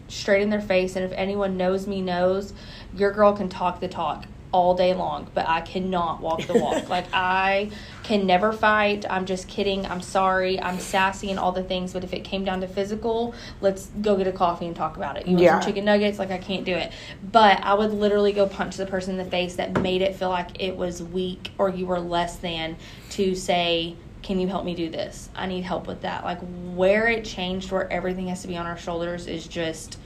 straight 0.08 0.42
in 0.42 0.50
their 0.50 0.62
face. 0.62 0.96
And 0.96 1.06
if 1.06 1.12
anyone 1.14 1.58
knows 1.58 1.88
me, 1.88 2.02
knows 2.02 2.54
your 2.94 3.12
girl 3.12 3.34
can 3.34 3.50
talk 3.50 3.80
the 3.80 3.88
talk 3.88 4.26
all 4.56 4.74
day 4.74 4.94
long, 4.94 5.28
but 5.34 5.46
I 5.50 5.60
cannot 5.60 6.22
walk 6.22 6.48
the 6.48 6.54
walk. 6.54 6.88
like, 6.98 7.08
I 7.12 7.70
can 8.04 8.26
never 8.26 8.54
fight. 8.54 9.04
I'm 9.10 9.26
just 9.26 9.50
kidding. 9.50 9.86
I'm 9.86 10.02
sorry. 10.02 10.62
I'm 10.62 10.80
sassy 10.80 11.30
and 11.30 11.38
all 11.38 11.52
the 11.52 11.62
things. 11.62 11.92
But 11.92 12.06
if 12.06 12.14
it 12.14 12.24
came 12.24 12.46
down 12.46 12.62
to 12.62 12.68
physical, 12.70 13.36
let's 13.60 13.88
go 14.02 14.16
get 14.16 14.28
a 14.28 14.32
coffee 14.32 14.66
and 14.66 14.74
talk 14.74 14.96
about 14.96 15.18
it. 15.18 15.28
You 15.28 15.34
want 15.34 15.44
Yeah. 15.44 15.60
some 15.60 15.68
chicken 15.68 15.84
nuggets? 15.84 16.18
Like, 16.20 16.32
I 16.32 16.38
can't 16.38 16.64
do 16.64 16.74
it. 16.74 16.94
But 17.34 17.62
I 17.66 17.74
would 17.74 17.92
literally 17.92 18.32
go 18.32 18.48
punch 18.48 18.78
the 18.78 18.86
person 18.86 19.20
in 19.20 19.26
the 19.26 19.30
face 19.30 19.58
that 19.58 19.82
made 19.82 20.02
it 20.02 20.16
feel 20.16 20.30
like 20.30 20.64
it 20.64 20.78
was 20.78 21.04
weak 21.04 21.52
or 21.58 21.70
you 21.70 21.86
were 21.86 22.00
less 22.00 22.38
than 22.38 22.78
to 23.10 23.36
say, 23.36 23.98
can 24.24 24.40
you 24.40 24.48
help 24.48 24.64
me 24.64 24.74
do 24.74 24.90
this? 24.90 25.28
I 25.36 25.48
need 25.48 25.66
help 25.66 25.86
with 25.86 26.04
that. 26.04 26.24
Like 26.24 26.40
where 26.74 27.10
it 27.10 27.26
changed, 27.26 27.74
where 27.74 27.92
everything 27.92 28.30
has 28.30 28.42
to 28.44 28.48
be 28.48 28.56
on 28.56 28.66
our 28.66 28.78
shoulders, 28.78 29.28
is 29.28 29.46
just 29.48 29.98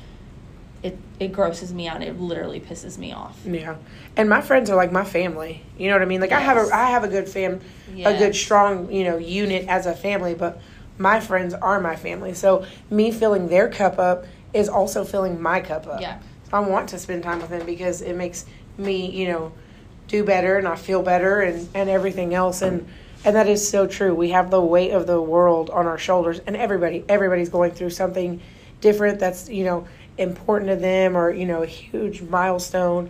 it. 0.83 0.97
It 1.19 1.31
grosses 1.31 1.73
me 1.73 1.87
out. 1.87 2.01
It 2.01 2.19
literally 2.19 2.59
pisses 2.59 2.97
me 2.97 3.11
off. 3.11 3.37
Yeah, 3.45 3.75
and 4.15 4.29
my 4.29 4.41
friends 4.41 4.69
are 4.69 4.75
like 4.75 4.91
my 4.91 5.03
family. 5.03 5.63
You 5.77 5.87
know 5.87 5.95
what 5.95 6.01
I 6.01 6.05
mean? 6.05 6.21
Like 6.21 6.31
I 6.31 6.39
have 6.39 6.57
a 6.57 6.73
I 6.73 6.91
have 6.91 7.03
a 7.03 7.07
good 7.07 7.27
fam, 7.27 7.59
a 7.97 8.17
good 8.17 8.35
strong 8.35 8.91
you 8.91 9.03
know 9.03 9.17
unit 9.17 9.67
as 9.67 9.85
a 9.85 9.93
family. 9.93 10.33
But 10.35 10.61
my 10.97 11.19
friends 11.19 11.53
are 11.53 11.79
my 11.79 11.95
family. 11.95 12.33
So 12.33 12.65
me 12.89 13.11
filling 13.11 13.47
their 13.47 13.69
cup 13.69 13.99
up 13.99 14.25
is 14.53 14.69
also 14.69 15.03
filling 15.03 15.41
my 15.41 15.61
cup 15.61 15.87
up. 15.87 16.01
Yeah. 16.01 16.19
So 16.49 16.57
I 16.57 16.59
want 16.59 16.89
to 16.89 16.99
spend 16.99 17.23
time 17.23 17.39
with 17.39 17.49
them 17.49 17.65
because 17.65 18.01
it 18.01 18.15
makes 18.15 18.45
me 18.77 19.09
you 19.11 19.27
know 19.27 19.51
do 20.07 20.23
better 20.23 20.57
and 20.57 20.67
I 20.67 20.75
feel 20.75 21.03
better 21.03 21.41
and 21.41 21.67
and 21.73 21.89
everything 21.89 22.33
else. 22.33 22.61
And 22.61 22.87
And 23.25 23.35
that 23.35 23.49
is 23.49 23.67
so 23.67 23.85
true. 23.85 24.15
We 24.15 24.29
have 24.29 24.49
the 24.49 24.61
weight 24.61 24.91
of 24.91 25.05
the 25.05 25.21
world 25.21 25.69
on 25.69 25.85
our 25.85 25.97
shoulders, 25.97 26.39
and 26.47 26.55
everybody, 26.55 27.03
everybody's 27.09 27.49
going 27.49 27.71
through 27.71 27.89
something 27.89 28.39
different 28.79 29.19
that's, 29.19 29.49
you 29.49 29.65
know, 29.65 29.85
important 30.19 30.69
to 30.69 30.75
them 30.75 31.15
or, 31.17 31.31
you 31.31 31.45
know, 31.45 31.63
a 31.63 31.67
huge 31.67 32.21
milestone. 32.21 33.09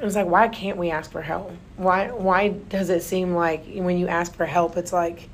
It's 0.00 0.16
like, 0.16 0.26
why 0.26 0.48
can't 0.48 0.76
we 0.76 0.90
ask 0.90 1.10
for 1.10 1.22
help? 1.22 1.52
Why, 1.76 2.10
why 2.10 2.48
does 2.48 2.90
it 2.90 3.02
seem 3.02 3.34
like 3.34 3.64
when 3.66 3.96
you 3.96 4.08
ask 4.08 4.34
for 4.34 4.44
help, 4.44 4.76
it's 4.76 4.92
like 4.92 5.28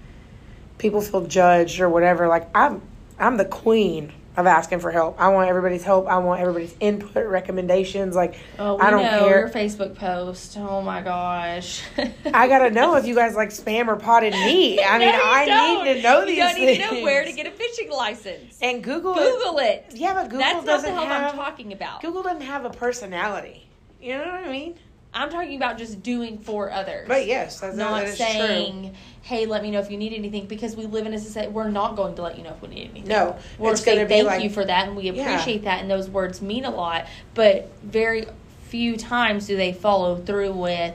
people 0.79 1.01
feel 1.01 1.27
judged 1.27 1.81
or 1.81 1.89
whatever? 1.89 2.29
Like, 2.29 2.49
I'm, 2.55 2.83
I'm 3.19 3.37
the 3.37 3.45
queen 3.47 4.13
of 4.41 4.47
asking 4.47 4.81
for 4.81 4.91
help. 4.91 5.21
I 5.21 5.29
want 5.29 5.49
everybody's 5.49 5.85
help. 5.85 6.09
I 6.09 6.19
want 6.19 6.41
everybody's 6.41 6.75
input, 6.81 7.27
recommendations. 7.27 8.17
Like, 8.17 8.37
Oh, 8.59 8.79
I 8.79 8.91
don't 8.91 9.03
know 9.05 9.21
care. 9.29 9.39
your 9.41 9.49
Facebook 9.49 9.95
post. 9.95 10.57
Oh 10.59 10.83
my 10.83 11.03
gosh. 11.03 11.83
I 12.35 12.49
gotta 12.49 12.71
know 12.71 12.97
if 12.97 13.07
you 13.07 13.15
guys 13.15 13.35
like 13.35 13.51
spam 13.51 13.89
or 13.89 13.97
potted 13.97 14.33
meat. 14.33 14.81
I 14.83 14.99
mean, 14.99 15.09
No, 15.13 15.17
you 15.17 15.23
I 15.23 15.45
don't. 15.47 15.85
need 15.85 15.95
to 15.95 16.03
know 16.03 16.25
these 16.27 16.37
You 16.37 16.43
don't 16.43 16.55
things. 16.55 16.79
need 16.79 16.85
to 16.89 16.95
know 16.97 17.03
where 17.03 17.25
to 17.25 17.33
get 17.33 17.47
a 17.47 17.51
fishing 17.51 17.91
license. 17.91 18.59
And 18.63 18.83
Google, 18.83 19.15
Google 19.15 19.59
it. 19.59 19.87
Yeah, 19.93 20.15
but 20.15 20.25
Google 20.25 20.39
That's 20.39 20.55
not 20.55 20.61
the 20.65 20.73
doesn't 20.73 20.95
help 20.95 21.09
have 21.09 21.33
I'm 21.33 21.37
talking 21.39 21.73
about. 21.73 22.03
Google 22.03 22.23
doesn't 22.23 22.43
have 22.43 22.65
a 22.65 22.71
personality. 22.71 23.69
You 24.01 24.15
know 24.19 24.25
what 24.25 24.45
I 24.45 24.51
mean? 24.51 24.77
I'm 25.13 25.31
talking 25.31 25.57
about 25.57 25.77
just 25.77 26.03
doing 26.03 26.39
for 26.39 26.71
others. 26.71 27.09
But 27.09 27.27
yes, 27.27 27.61
that's 27.61 27.77
not 27.77 28.05
that 28.05 28.17
saying, 28.17 28.95
"Hey, 29.23 29.45
let 29.47 29.63
me 29.63 29.71
know 29.73 29.81
if 29.81 29.91
you 29.91 29.97
need 29.97 30.13
anything," 30.13 30.47
because 30.47 30.77
we 30.77 30.87
live 30.87 31.05
in 31.05 31.15
a 31.15 31.19
society. 31.19 31.51
We're 31.51 31.69
not 31.69 31.97
going 31.97 32.15
to 32.15 32.23
let 32.23 32.39
you 32.39 32.45
know 32.45 32.51
if 32.51 32.63
we 32.63 32.69
need 32.69 32.91
anything. 32.91 33.09
No, 33.09 33.37
we're 33.59 33.73
it's 33.73 33.83
say 33.83 33.97
gonna 33.97 34.07
be 34.07 34.15
thank 34.15 34.27
like- 34.27 34.43
you 34.45 34.51
for 34.51 34.65
that, 34.65 34.87
and 34.87 34.97
we 34.97 35.11
Yeah. 35.11 35.23
appreciate 35.23 35.65
that, 35.65 35.81
and 35.81 35.91
those 35.91 36.09
words 36.09 36.41
mean 36.41 36.65
a 36.65 36.71
lot. 36.71 37.07
But 37.35 37.69
very 37.83 38.27
few 38.69 38.97
times 38.97 39.49
do 39.49 39.57
they 39.57 39.73
follow 39.73 40.17
through 40.17 40.53
with, 40.53 40.95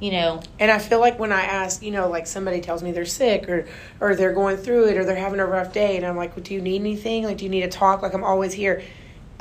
you 0.00 0.10
know. 0.12 0.40
And 0.58 0.70
I 0.70 0.78
feel 0.78 0.98
like 1.00 1.18
when 1.18 1.32
I 1.32 1.42
ask, 1.42 1.82
you 1.82 1.90
know, 1.90 2.08
like 2.08 2.26
somebody 2.26 2.62
tells 2.62 2.82
me 2.82 2.92
they're 2.92 3.04
sick 3.04 3.46
or 3.46 3.66
or 4.00 4.14
they're 4.14 4.32
going 4.32 4.56
through 4.56 4.86
it 4.86 4.96
or 4.96 5.04
they're 5.04 5.16
having 5.16 5.38
a 5.38 5.44
rough 5.46 5.74
day, 5.74 5.98
and 5.98 6.06
I'm 6.06 6.16
like, 6.16 6.34
well, 6.34 6.42
"Do 6.44 6.54
you 6.54 6.62
need 6.62 6.80
anything? 6.80 7.24
Like, 7.24 7.36
do 7.36 7.44
you 7.44 7.50
need 7.50 7.60
to 7.60 7.68
talk? 7.68 8.00
Like, 8.00 8.14
I'm 8.14 8.24
always 8.24 8.54
here." 8.54 8.80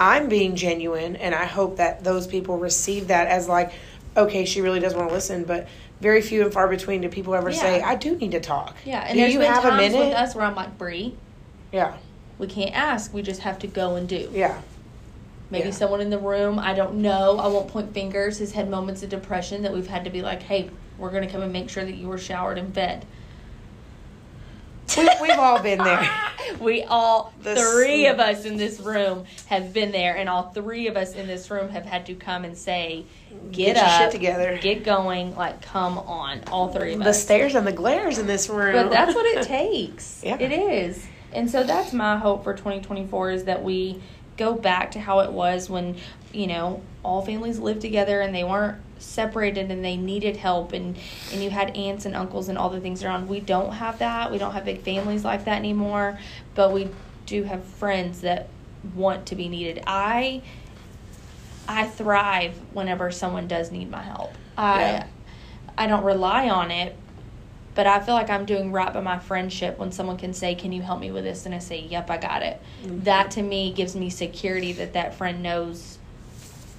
I'm 0.02 0.30
being 0.30 0.56
genuine, 0.56 1.18
and 1.18 1.36
I 1.36 1.44
hope 1.44 1.76
that 1.76 2.06
those 2.06 2.26
people 2.26 2.58
receive 2.58 3.10
that 3.10 3.28
as 3.28 3.50
like, 3.50 3.74
okay, 4.18 4.46
she 4.46 4.62
really 4.62 4.80
doesn't 4.80 4.98
want 4.98 5.10
to 5.10 5.16
listen, 5.16 5.44
but. 5.44 5.68
Very 6.02 6.22
few 6.22 6.44
and 6.44 6.54
far 6.54 6.70
between 6.70 7.02
do 7.02 7.10
people 7.10 7.36
ever 7.36 7.52
say, 7.52 7.82
"I 7.82 7.96
do 7.96 8.16
need 8.16 8.32
to 8.32 8.40
talk." 8.40 8.74
yeah. 8.86 9.02
And 9.02 9.16
do 9.16 9.20
there's 9.20 9.34
you 9.34 9.40
been 9.40 9.52
have 9.52 9.66
a 9.66 9.76
minute? 9.76 10.00
with 10.00 10.14
us 10.14 10.34
where 10.34 10.46
I'm 10.46 10.56
like, 10.56 10.78
Bree, 10.78 11.14
Yeah, 11.74 11.98
we 12.38 12.48
can't 12.48 12.74
ask. 12.74 13.14
We 13.14 13.22
just 13.22 13.42
have 13.42 13.60
to 13.60 13.68
go 13.68 13.96
and 13.98 14.08
do. 14.08 14.30
yeah. 14.32 14.62
Maybe 15.52 15.66
Yeah. 15.68 15.74
someone 15.74 16.00
in 16.00 16.10
the 16.10 16.18
room, 16.18 16.58
I 16.58 16.74
don't 16.74 17.02
know. 17.02 17.38
I 17.38 17.48
won't 17.48 17.68
point 17.68 17.94
fingers. 17.94 18.40
Has 18.40 18.54
had 18.54 18.70
moments 18.70 19.04
of 19.04 19.10
depression 19.10 19.62
that 19.64 19.74
we've 19.74 19.88
had 19.88 20.06
to 20.06 20.10
be 20.10 20.22
like, 20.22 20.44
hey, 20.44 20.70
we're 20.98 21.10
going 21.12 21.26
to 21.28 21.30
come 21.30 21.42
and 21.42 21.52
make 21.52 21.70
sure 21.70 21.84
that 21.84 21.96
you 21.96 22.08
were 22.08 22.18
showered 22.18 22.58
and 22.58 22.74
fed. 22.74 23.06
We, 24.98 25.10
we've 25.22 25.40
all 25.40 25.62
been 25.62 25.80
there. 25.80 26.10
we 26.60 26.84
all, 26.84 27.34
The 27.44 27.56
three 27.56 28.08
of 28.08 28.20
us 28.20 28.46
in 28.46 28.58
this 28.58 28.80
room 28.80 29.26
have 29.48 29.74
been 29.74 29.92
there, 29.92 30.16
and 30.16 30.28
all 30.30 30.50
three 30.52 30.88
of 30.88 30.98
us 30.98 31.14
in 31.14 31.28
this 31.28 31.50
room 31.52 31.70
have 31.70 31.86
had 31.86 32.06
to 32.08 32.16
come 32.16 32.46
and 32.46 32.58
say, 32.58 33.06
get, 33.52 33.76
Get 33.76 33.76
your 33.78 33.86
up, 33.86 34.02
shit 34.02 34.12
together." 34.12 34.58
get 34.62 34.84
going, 34.84 35.36
like, 35.36 35.62
come 35.62 35.98
on. 35.98 36.42
All 36.52 36.70
three 36.70 36.94
of 36.94 37.00
The 37.00 37.10
us. 37.10 37.18
The 37.18 37.24
stares 37.24 37.56
and 37.56 37.66
the 37.68 37.72
glares 37.72 38.18
in 38.18 38.28
this 38.28 38.50
room. 38.50 38.74
But 38.74 38.90
that's 38.90 39.16
what 39.16 39.26
it 39.26 39.44
takes. 39.48 40.24
Yeah. 40.24 40.38
It 40.40 40.52
is. 40.52 41.06
And 41.32 41.50
so 41.50 41.64
that's 41.64 41.94
my 41.94 42.18
hope 42.18 42.44
for 42.44 42.54
2024 42.54 43.32
is 43.32 43.44
that 43.46 43.64
we 43.64 44.02
go 44.38 44.54
back 44.56 44.92
to 44.92 45.00
how 45.00 45.20
it 45.20 45.32
was 45.32 45.70
when, 45.70 45.98
you 46.34 46.48
know, 46.48 46.82
all 47.04 47.24
families 47.24 47.60
lived 47.60 47.82
together 47.82 48.22
and 48.22 48.34
they 48.34 48.44
weren't 48.44 48.78
separated 49.00 49.72
and 49.72 49.84
they 49.84 49.98
needed 49.98 50.38
help 50.38 50.74
and 50.74 50.98
and 51.32 51.44
you 51.44 51.50
had 51.50 51.76
aunts 51.76 52.06
and 52.06 52.16
uncles 52.16 52.50
and 52.50 52.58
all 52.58 52.70
the 52.70 52.80
things 52.80 53.04
around. 53.04 53.28
We 53.28 53.40
don't 53.40 53.74
have 53.74 54.00
that. 54.00 54.32
We 54.32 54.38
don't 54.38 54.54
have 54.54 54.66
big 54.66 54.82
families 54.82 55.24
like 55.24 55.46
that 55.46 55.58
anymore, 55.58 56.20
but 56.56 56.72
we 56.72 56.90
do 57.26 57.44
have 57.44 57.64
friends 57.64 58.22
that 58.22 58.50
want 58.96 59.26
to 59.28 59.36
be 59.36 59.50
needed. 59.50 59.84
I 59.88 60.42
I 61.68 61.86
thrive 61.86 62.56
whenever 62.74 63.12
someone 63.12 63.48
does 63.48 63.72
need 63.72 63.90
my 63.90 64.02
help. 64.02 64.34
I 64.58 64.82
Yeah. 64.82 65.08
I 65.78 65.88
don't 65.88 66.04
rely 66.04 66.50
on 66.50 66.72
it, 66.72 66.94
but 67.74 67.88
I 67.88 68.02
feel 68.02 68.14
like 68.14 68.30
I'm 68.30 68.44
doing 68.46 68.74
right 68.74 68.94
by 68.94 69.00
my 69.00 69.18
friendship 69.18 69.78
when 69.78 69.94
someone 69.94 70.18
can 70.18 70.34
say, 70.34 70.56
"Can 70.56 70.74
you 70.74 70.82
help 70.82 71.00
me 71.00 71.10
with 71.12 71.24
this?" 71.24 71.46
and 71.46 71.56
I 71.56 71.60
say, 71.60 71.80
"Yep, 71.80 72.10
I 72.10 72.18
got 72.18 72.42
it." 72.44 72.60
Mm-hmm. 72.84 73.04
That 73.04 73.32
to 73.32 73.42
me 73.42 73.72
gives 73.72 73.96
me 73.96 74.10
security 74.10 74.74
that 74.74 74.92
that 74.94 75.14
friend 75.14 75.42
knows 75.42 76.00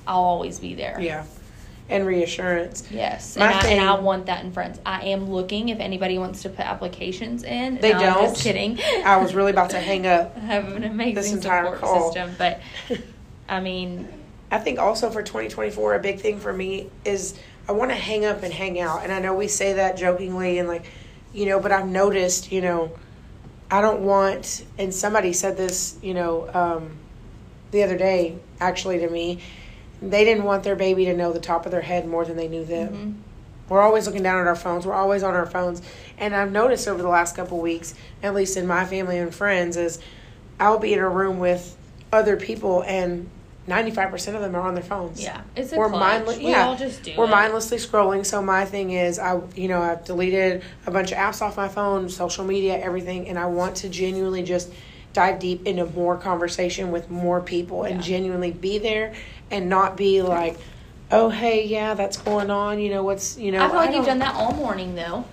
I'll 0.06 0.20
always 0.22 0.58
be 0.58 0.74
there. 0.74 0.98
yeah, 1.00 1.24
and 1.90 2.06
reassurance. 2.06 2.84
Yes, 2.90 3.36
My 3.36 3.50
and 3.50 3.54
I, 3.66 3.68
and 3.70 3.80
I 3.80 4.00
want 4.00 4.26
that 4.26 4.44
in 4.44 4.52
friends. 4.52 4.78
I 4.86 5.02
am 5.08 5.30
looking 5.30 5.68
if 5.68 5.80
anybody 5.80 6.18
wants 6.18 6.42
to 6.42 6.48
put 6.48 6.60
applications 6.64 7.42
in. 7.42 7.76
They 7.80 7.92
No, 7.92 7.98
I'm 7.98 8.14
don't. 8.14 8.22
just 8.30 8.42
kidding. 8.42 8.78
I 9.04 9.16
was 9.18 9.34
really 9.34 9.50
about 9.50 9.70
to 9.70 9.80
hang 9.80 10.06
up. 10.06 10.34
I 10.36 10.40
have 10.40 10.72
an 10.72 10.82
This 10.82 10.90
amazing 10.90 11.36
entire 11.38 11.64
support 11.64 11.80
call. 11.80 12.12
system, 12.12 12.34
but 12.38 12.60
I 13.48 13.60
mean, 13.60 14.08
I 14.50 14.58
think 14.58 14.78
also 14.78 15.10
for 15.10 15.22
2024, 15.22 15.94
a 15.96 15.98
big 16.00 16.20
thing 16.20 16.38
for 16.38 16.52
me 16.52 16.88
is 17.04 17.38
I 17.68 17.72
want 17.72 17.90
to 17.90 17.96
hang 17.96 18.24
up 18.24 18.42
and 18.42 18.52
hang 18.52 18.80
out. 18.80 19.02
And 19.02 19.12
I 19.12 19.18
know 19.20 19.34
we 19.34 19.48
say 19.48 19.74
that 19.74 19.96
jokingly 19.96 20.58
and 20.58 20.68
like, 20.68 20.84
you 21.32 21.46
know, 21.46 21.60
but 21.60 21.72
I've 21.72 21.88
noticed, 21.88 22.50
you 22.50 22.60
know, 22.60 22.92
I 23.70 23.80
don't 23.80 24.00
want, 24.00 24.64
and 24.78 24.92
somebody 24.92 25.32
said 25.32 25.56
this, 25.56 25.96
you 26.02 26.14
know, 26.14 26.50
um, 26.52 26.90
the 27.70 27.84
other 27.84 27.96
day 27.96 28.36
actually 28.60 28.98
to 28.98 29.08
me, 29.08 29.40
they 30.02 30.24
didn't 30.24 30.44
want 30.44 30.62
their 30.64 30.76
baby 30.76 31.04
to 31.06 31.14
know 31.16 31.32
the 31.32 31.40
top 31.40 31.66
of 31.66 31.72
their 31.72 31.80
head 31.82 32.06
more 32.08 32.24
than 32.24 32.36
they 32.36 32.48
knew 32.48 32.64
them. 32.64 32.88
mhm. 32.94 33.14
We're 33.70 33.82
always 33.82 34.06
looking 34.06 34.24
down 34.24 34.40
at 34.40 34.46
our 34.48 34.56
phones. 34.56 34.84
We're 34.84 34.94
always 34.94 35.22
on 35.22 35.34
our 35.34 35.46
phones. 35.46 35.80
And 36.18 36.34
I've 36.34 36.50
noticed 36.50 36.88
over 36.88 37.00
the 37.02 37.08
last 37.08 37.36
couple 37.36 37.58
weeks, 37.60 37.94
at 38.20 38.34
least 38.34 38.56
in 38.56 38.66
my 38.66 38.84
family 38.84 39.16
and 39.18 39.32
friends, 39.32 39.76
is 39.76 40.00
I'll 40.58 40.78
be 40.80 40.92
in 40.92 40.98
a 40.98 41.08
room 41.08 41.38
with 41.38 41.76
other 42.12 42.36
people 42.36 42.82
and 42.82 43.28
95% 43.68 44.34
of 44.34 44.40
them 44.40 44.56
are 44.56 44.62
on 44.62 44.74
their 44.74 44.82
phones. 44.82 45.22
yeah, 45.22 45.42
it's 45.54 45.72
a 45.72 45.76
We're 45.76 45.88
mindless. 45.88 46.38
We 46.38 46.48
yeah, 46.48 46.66
all 46.66 46.76
just 46.76 47.04
do 47.04 47.14
we're 47.16 47.26
it. 47.26 47.30
mindlessly 47.30 47.76
scrolling. 47.78 48.26
So 48.26 48.42
my 48.42 48.64
thing 48.64 48.90
is, 48.90 49.20
I 49.20 49.40
you 49.54 49.68
know 49.68 49.80
I've 49.80 50.04
deleted 50.04 50.64
a 50.86 50.90
bunch 50.90 51.12
of 51.12 51.18
apps 51.18 51.40
off 51.40 51.56
my 51.56 51.68
phone, 51.68 52.08
social 52.08 52.44
media, 52.44 52.76
everything, 52.80 53.28
and 53.28 53.38
I 53.38 53.46
want 53.46 53.76
to 53.76 53.88
genuinely 53.88 54.42
just 54.42 54.72
dive 55.12 55.38
deep 55.38 55.66
into 55.66 55.86
more 55.86 56.16
conversation 56.16 56.90
with 56.90 57.10
more 57.10 57.40
people 57.40 57.84
and 57.84 57.96
Yeah. 57.96 58.02
genuinely 58.02 58.52
be 58.52 58.78
there 58.78 59.12
and 59.50 59.68
not 59.68 59.96
be 59.96 60.22
like, 60.22 60.58
oh 61.10 61.28
hey 61.28 61.66
yeah 61.66 61.94
that's 61.94 62.16
going 62.16 62.50
on. 62.50 62.78
You 62.78 62.90
know 62.90 63.02
what's 63.02 63.36
you 63.36 63.52
know. 63.52 63.64
I 63.64 63.68
feel 63.68 63.76
like 63.76 63.94
you've 63.94 64.06
done 64.06 64.20
that 64.20 64.34
all 64.34 64.52
morning 64.52 64.94
though. 64.94 65.24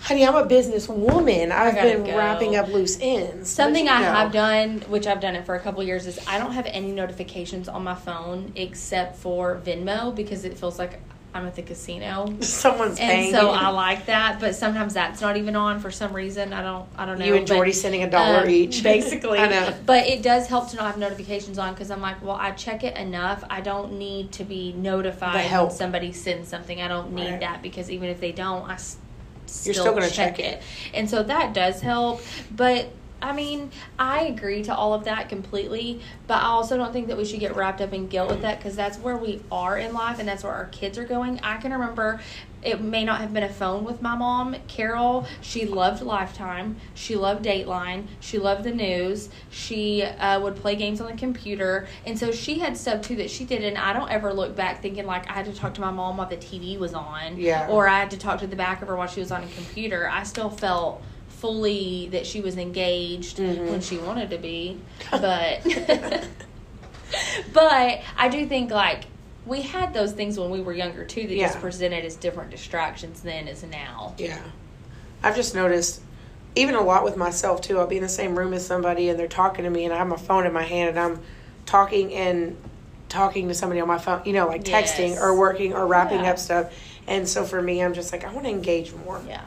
Honey, 0.00 0.24
I'm 0.24 0.36
a 0.36 0.46
business 0.46 0.88
woman. 0.88 1.50
I've 1.50 1.74
been 1.74 2.04
go. 2.04 2.16
wrapping 2.16 2.54
up 2.54 2.68
loose 2.68 2.98
ends. 3.00 3.50
Something 3.50 3.86
you 3.86 3.90
I 3.90 4.00
have 4.00 4.32
done, 4.32 4.80
which 4.88 5.08
I've 5.08 5.20
done 5.20 5.34
it 5.34 5.44
for 5.44 5.56
a 5.56 5.60
couple 5.60 5.82
years, 5.82 6.06
is 6.06 6.20
I 6.26 6.38
don't 6.38 6.52
have 6.52 6.66
any 6.66 6.92
notifications 6.92 7.68
on 7.68 7.82
my 7.82 7.96
phone 7.96 8.52
except 8.54 9.16
for 9.16 9.60
Venmo 9.64 10.14
because 10.14 10.44
it 10.44 10.56
feels 10.56 10.78
like 10.78 11.00
I'm 11.38 11.46
at 11.46 11.54
the 11.54 11.62
casino. 11.62 12.34
Someone's 12.40 12.98
And 12.98 13.08
paying. 13.10 13.32
so. 13.32 13.50
I 13.50 13.68
like 13.68 14.06
that, 14.06 14.40
but 14.40 14.54
sometimes 14.56 14.94
that's 14.94 15.20
not 15.20 15.36
even 15.36 15.54
on 15.54 15.78
for 15.78 15.90
some 15.90 16.12
reason. 16.12 16.52
I 16.52 16.62
don't, 16.62 16.88
I 16.96 17.06
don't 17.06 17.18
know. 17.18 17.24
You 17.24 17.36
and 17.36 17.46
Jordy 17.46 17.72
sending 17.72 18.02
a 18.02 18.10
dollar 18.10 18.40
um, 18.40 18.50
each. 18.50 18.82
basically. 18.82 19.38
I 19.38 19.48
know. 19.48 19.74
But 19.86 20.06
it 20.08 20.22
does 20.22 20.48
help 20.48 20.68
to 20.70 20.76
not 20.76 20.86
have 20.86 20.98
notifications 20.98 21.58
on 21.58 21.72
because 21.74 21.90
I'm 21.92 22.00
like, 22.00 22.20
well, 22.22 22.34
I 22.36 22.50
check 22.50 22.82
it 22.82 22.96
enough. 22.96 23.44
I 23.48 23.60
don't 23.60 23.92
need 23.98 24.32
to 24.32 24.44
be 24.44 24.72
notified 24.72 25.40
help. 25.42 25.68
when 25.68 25.78
somebody 25.78 26.12
sends 26.12 26.48
something. 26.48 26.80
I 26.82 26.88
don't 26.88 27.12
need 27.12 27.30
Right. 27.30 27.40
that 27.40 27.62
because 27.62 27.88
even 27.90 28.08
if 28.08 28.20
they 28.20 28.32
don't, 28.32 28.68
I 28.68 28.74
s- 28.74 28.96
You're 29.64 29.74
still, 29.74 29.84
still 29.84 29.94
gonna 29.94 30.10
check, 30.10 30.36
check 30.36 30.40
it. 30.40 30.44
it. 30.58 30.62
And 30.94 31.08
so 31.08 31.22
that 31.22 31.54
does 31.54 31.80
help. 31.80 32.20
But 32.50 32.88
I 33.20 33.32
mean, 33.32 33.70
I 33.98 34.22
agree 34.22 34.62
to 34.64 34.74
all 34.74 34.94
of 34.94 35.04
that 35.04 35.28
completely, 35.28 36.00
but 36.26 36.34
I 36.34 36.46
also 36.46 36.76
don't 36.76 36.92
think 36.92 37.08
that 37.08 37.16
we 37.16 37.24
should 37.24 37.40
get 37.40 37.56
wrapped 37.56 37.80
up 37.80 37.92
in 37.92 38.06
guilt 38.06 38.30
with 38.30 38.42
that 38.42 38.58
because 38.58 38.76
that's 38.76 38.98
where 38.98 39.16
we 39.16 39.42
are 39.50 39.76
in 39.76 39.92
life 39.92 40.18
and 40.18 40.28
that's 40.28 40.44
where 40.44 40.52
our 40.52 40.66
kids 40.66 40.98
are 40.98 41.04
going. 41.04 41.40
I 41.42 41.56
can 41.56 41.72
remember 41.72 42.20
it 42.62 42.80
may 42.80 43.04
not 43.04 43.20
have 43.20 43.32
been 43.32 43.44
a 43.44 43.48
phone 43.48 43.84
with 43.84 44.02
my 44.02 44.16
mom. 44.16 44.56
Carol, 44.66 45.26
she 45.40 45.64
loved 45.64 46.02
Lifetime. 46.02 46.76
She 46.94 47.14
loved 47.14 47.44
Dateline. 47.44 48.06
She 48.20 48.38
loved 48.38 48.64
the 48.64 48.72
news. 48.72 49.28
She 49.50 50.02
uh, 50.02 50.40
would 50.40 50.56
play 50.56 50.74
games 50.74 51.00
on 51.00 51.08
the 51.08 51.16
computer. 51.16 51.86
And 52.04 52.18
so 52.18 52.32
she 52.32 52.58
had 52.58 52.76
stuff 52.76 53.02
too 53.02 53.16
that 53.16 53.30
she 53.30 53.44
did. 53.44 53.62
And 53.62 53.78
I 53.78 53.92
don't 53.92 54.10
ever 54.10 54.32
look 54.32 54.56
back 54.56 54.82
thinking 54.82 55.06
like 55.06 55.30
I 55.30 55.34
had 55.34 55.46
to 55.46 55.54
talk 55.54 55.74
to 55.74 55.80
my 55.80 55.90
mom 55.90 56.16
while 56.16 56.28
the 56.28 56.36
TV 56.36 56.78
was 56.78 56.94
on. 56.94 57.38
Yeah. 57.38 57.68
Or 57.68 57.88
I 57.88 58.00
had 58.00 58.10
to 58.10 58.18
talk 58.18 58.40
to 58.40 58.46
the 58.46 58.56
back 58.56 58.82
of 58.82 58.88
her 58.88 58.96
while 58.96 59.06
she 59.08 59.20
was 59.20 59.30
on 59.30 59.44
a 59.44 59.48
computer. 59.48 60.08
I 60.08 60.24
still 60.24 60.50
felt 60.50 61.02
fully 61.40 62.08
that 62.12 62.26
she 62.26 62.40
was 62.40 62.56
engaged 62.56 63.38
Mhm. 63.38 63.70
when 63.70 63.80
she 63.80 63.98
wanted 63.98 64.30
to 64.30 64.38
be. 64.38 64.78
But 65.10 65.62
but 67.52 68.00
I 68.16 68.28
do 68.28 68.46
think 68.46 68.70
like 68.70 69.04
we 69.46 69.62
had 69.62 69.94
those 69.94 70.12
things 70.12 70.38
when 70.38 70.50
we 70.50 70.60
were 70.60 70.74
younger 70.74 71.04
too 71.04 71.26
that 71.26 71.34
just 71.36 71.58
presented 71.60 72.04
as 72.04 72.16
different 72.16 72.50
distractions 72.50 73.22
then 73.22 73.48
as 73.48 73.62
now. 73.62 74.14
Yeah. 74.18 74.38
I've 75.22 75.34
just 75.34 75.54
noticed, 75.54 76.02
even 76.54 76.74
a 76.74 76.82
lot 76.82 77.02
with 77.02 77.16
myself 77.16 77.62
too. 77.62 77.78
I'll 77.78 77.86
be 77.86 77.96
in 77.96 78.02
the 78.02 78.08
same 78.08 78.38
room 78.38 78.52
as 78.52 78.66
somebody 78.66 79.08
and 79.08 79.18
they're 79.18 79.26
talking 79.26 79.64
to 79.64 79.70
me, 79.70 79.84
and 79.84 79.94
I 79.94 79.96
have 79.98 80.06
my 80.06 80.16
phone 80.16 80.44
in 80.46 80.52
my 80.52 80.62
hand 80.64 80.90
and 80.90 80.98
I'm 80.98 81.20
talking 81.66 82.12
and 82.14 82.56
talking 83.08 83.48
to 83.48 83.54
somebody 83.54 83.80
on 83.80 83.88
my 83.88 83.96
phone, 83.98 84.20
you 84.26 84.34
know, 84.34 84.46
like 84.46 84.64
texting 84.64 85.10
Yes. 85.10 85.20
or 85.20 85.34
working 85.38 85.72
or 85.72 85.86
wrapping 85.86 86.24
Yeah. 86.24 86.32
up 86.32 86.38
stuff. 86.38 86.72
And 87.06 87.26
so 87.26 87.44
for 87.44 87.62
me, 87.62 87.82
I'm 87.82 87.94
just 87.94 88.12
like, 88.12 88.22
I 88.24 88.30
want 88.32 88.44
to 88.44 88.50
engage 88.50 88.92
more. 88.92 89.18
Yeah. 89.26 89.40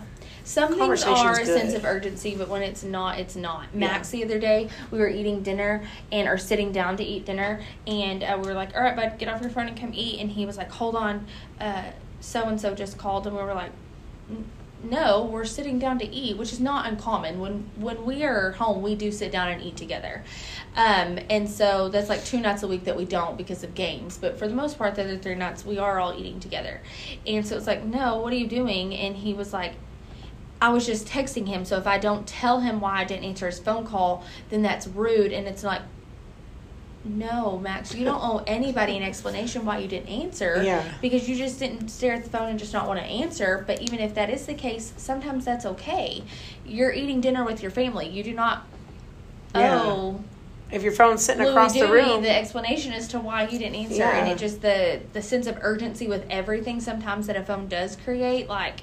Some 0.43 0.77
things 0.77 1.03
are 1.03 1.33
a 1.33 1.37
good. 1.37 1.45
sense 1.45 1.73
of 1.73 1.85
urgency, 1.85 2.35
but 2.35 2.47
when 2.49 2.61
it's 2.61 2.83
not, 2.83 3.19
it's 3.19 3.35
not. 3.35 3.73
Max, 3.75 4.09
the 4.09 4.23
other 4.23 4.39
day, 4.39 4.69
we 4.89 4.99
were 4.99 5.09
eating 5.09 5.43
dinner 5.43 5.83
and 6.11 6.27
are 6.27 6.37
sitting 6.37 6.71
down 6.71 6.97
to 6.97 7.03
eat 7.03 7.25
dinner, 7.25 7.61
and 7.87 8.23
uh, 8.23 8.37
we 8.41 8.47
were 8.47 8.53
like, 8.53 8.75
"All 8.75 8.81
right, 8.81 8.95
bud, 8.95 9.17
get 9.19 9.29
off 9.29 9.41
your 9.41 9.51
phone 9.51 9.67
and 9.67 9.77
come 9.77 9.91
eat." 9.93 10.19
And 10.19 10.31
he 10.31 10.45
was 10.45 10.57
like, 10.57 10.71
"Hold 10.71 10.95
on, 10.95 11.27
so 12.19 12.43
and 12.43 12.59
so 12.59 12.73
just 12.73 12.97
called," 12.97 13.27
and 13.27 13.35
we 13.35 13.41
were 13.41 13.53
like. 13.53 13.71
No, 14.83 15.25
we're 15.25 15.45
sitting 15.45 15.77
down 15.77 15.99
to 15.99 16.09
eat, 16.09 16.37
which 16.37 16.51
is 16.51 16.59
not 16.59 16.87
uncommon. 16.87 17.39
When 17.39 17.69
when 17.75 18.03
we 18.03 18.23
are 18.23 18.53
home, 18.53 18.81
we 18.81 18.95
do 18.95 19.11
sit 19.11 19.31
down 19.31 19.49
and 19.49 19.61
eat 19.61 19.77
together, 19.77 20.23
um, 20.75 21.19
and 21.29 21.47
so 21.47 21.87
that's 21.89 22.09
like 22.09 22.25
two 22.25 22.39
nights 22.39 22.63
a 22.63 22.67
week 22.67 22.85
that 22.85 22.97
we 22.97 23.05
don't 23.05 23.37
because 23.37 23.63
of 23.63 23.75
games. 23.75 24.17
But 24.17 24.39
for 24.39 24.47
the 24.47 24.55
most 24.55 24.79
part, 24.79 24.95
the 24.95 25.03
other 25.03 25.17
three 25.19 25.35
nights 25.35 25.63
we 25.63 25.77
are 25.77 25.99
all 25.99 26.17
eating 26.17 26.39
together, 26.39 26.81
and 27.27 27.45
so 27.45 27.57
it's 27.57 27.67
like, 27.67 27.83
no, 27.85 28.17
what 28.17 28.33
are 28.33 28.37
you 28.37 28.47
doing? 28.47 28.95
And 28.95 29.15
he 29.17 29.35
was 29.35 29.53
like, 29.53 29.73
I 30.61 30.69
was 30.69 30.85
just 30.85 31.07
texting 31.07 31.47
him. 31.47 31.65
So 31.65 31.77
if 31.77 31.87
I 31.87 31.97
don't 31.97 32.27
tell 32.27 32.59
him 32.59 32.79
why 32.79 32.99
I 32.99 33.03
didn't 33.03 33.25
answer 33.25 33.47
his 33.47 33.59
phone 33.59 33.85
call, 33.85 34.23
then 34.49 34.61
that's 34.61 34.85
rude. 34.87 35.33
And 35.33 35.47
it's 35.47 35.63
like, 35.63 35.81
no, 37.03 37.57
Max, 37.57 37.95
you 37.95 38.05
don't 38.05 38.21
owe 38.21 38.43
anybody 38.45 38.95
an 38.95 39.01
explanation 39.01 39.65
why 39.65 39.79
you 39.79 39.87
didn't 39.87 40.09
answer. 40.09 40.61
Yeah. 40.63 40.83
Because 41.01 41.27
you 41.27 41.35
just 41.35 41.57
didn't 41.57 41.89
stare 41.89 42.13
at 42.13 42.23
the 42.23 42.29
phone 42.29 42.47
and 42.49 42.59
just 42.59 42.73
not 42.73 42.87
want 42.87 42.99
to 42.99 43.05
answer. 43.05 43.63
But 43.65 43.81
even 43.81 43.99
if 43.99 44.13
that 44.13 44.29
is 44.29 44.45
the 44.45 44.53
case, 44.53 44.93
sometimes 44.97 45.43
that's 45.43 45.65
okay. 45.65 46.21
You're 46.63 46.93
eating 46.93 47.19
dinner 47.19 47.43
with 47.43 47.63
your 47.63 47.71
family. 47.71 48.07
You 48.07 48.23
do 48.23 48.33
not 48.33 48.67
Yeah. 49.55 49.81
owe 49.83 50.23
If 50.69 50.83
your 50.83 50.93
phone's 50.93 51.25
sitting 51.25 51.41
Louis 51.41 51.51
across 51.51 51.73
the 51.73 51.91
room, 51.91 52.21
the 52.21 52.29
explanation 52.29 52.93
as 52.93 53.07
to 53.09 53.19
why 53.19 53.47
you 53.47 53.57
didn't 53.57 53.75
answer. 53.75 53.95
Yeah. 53.95 54.17
And 54.17 54.31
it 54.31 54.37
just 54.37 54.61
the 54.61 55.01
the 55.11 55.23
sense 55.23 55.47
of 55.47 55.57
urgency 55.61 56.07
with 56.07 56.23
everything 56.29 56.79
sometimes 56.79 57.25
that 57.27 57.35
a 57.35 57.43
phone 57.43 57.67
does 57.67 57.95
create, 57.95 58.47
like 58.47 58.81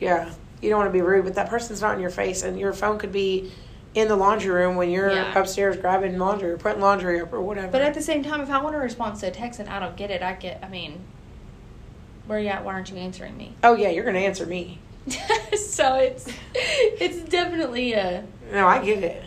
yeah, 0.00 0.30
you 0.62 0.70
don't 0.70 0.78
want 0.78 0.88
to 0.88 0.92
be 0.92 1.02
rude, 1.02 1.24
but 1.24 1.34
that 1.36 1.48
person's 1.48 1.80
not 1.80 1.94
in 1.94 2.00
your 2.00 2.10
face, 2.10 2.42
and 2.42 2.58
your 2.58 2.72
phone 2.72 2.98
could 2.98 3.12
be 3.12 3.52
in 3.94 4.08
the 4.08 4.16
laundry 4.16 4.50
room 4.50 4.76
when 4.76 4.90
you're 4.90 5.10
Yeah. 5.10 5.38
upstairs 5.38 5.76
grabbing 5.76 6.18
laundry 6.18 6.50
or 6.50 6.58
putting 6.58 6.80
laundry 6.80 7.20
up 7.20 7.32
or 7.32 7.40
whatever. 7.40 7.68
But 7.68 7.80
at 7.82 7.94
the 7.94 8.02
same 8.02 8.22
time, 8.22 8.40
if 8.40 8.50
I 8.50 8.60
want 8.62 8.74
to 8.74 8.78
respond 8.80 9.18
to 9.20 9.28
a 9.28 9.30
text 9.30 9.60
and 9.60 9.68
I 9.68 9.80
don't 9.80 9.96
get 9.96 10.10
it, 10.10 10.22
I 10.22 10.34
get. 10.34 10.60
I 10.62 10.68
mean, 10.68 11.00
where 12.26 12.38
you 12.38 12.48
at? 12.48 12.64
Why 12.64 12.74
aren't 12.74 12.90
you 12.90 12.96
answering 12.96 13.36
me? 13.36 13.54
oh 13.64 13.74
yeah, 13.74 13.88
you're 13.88 14.04
gonna 14.04 14.18
answer 14.18 14.46
me. 14.46 14.78
so 15.56 15.94
it's 15.96 16.30
it's 16.64 17.22
definitely 17.30 17.94
a. 17.94 18.24
No, 18.52 18.66
I 18.66 18.84
get 18.84 19.02
it. 19.02 19.22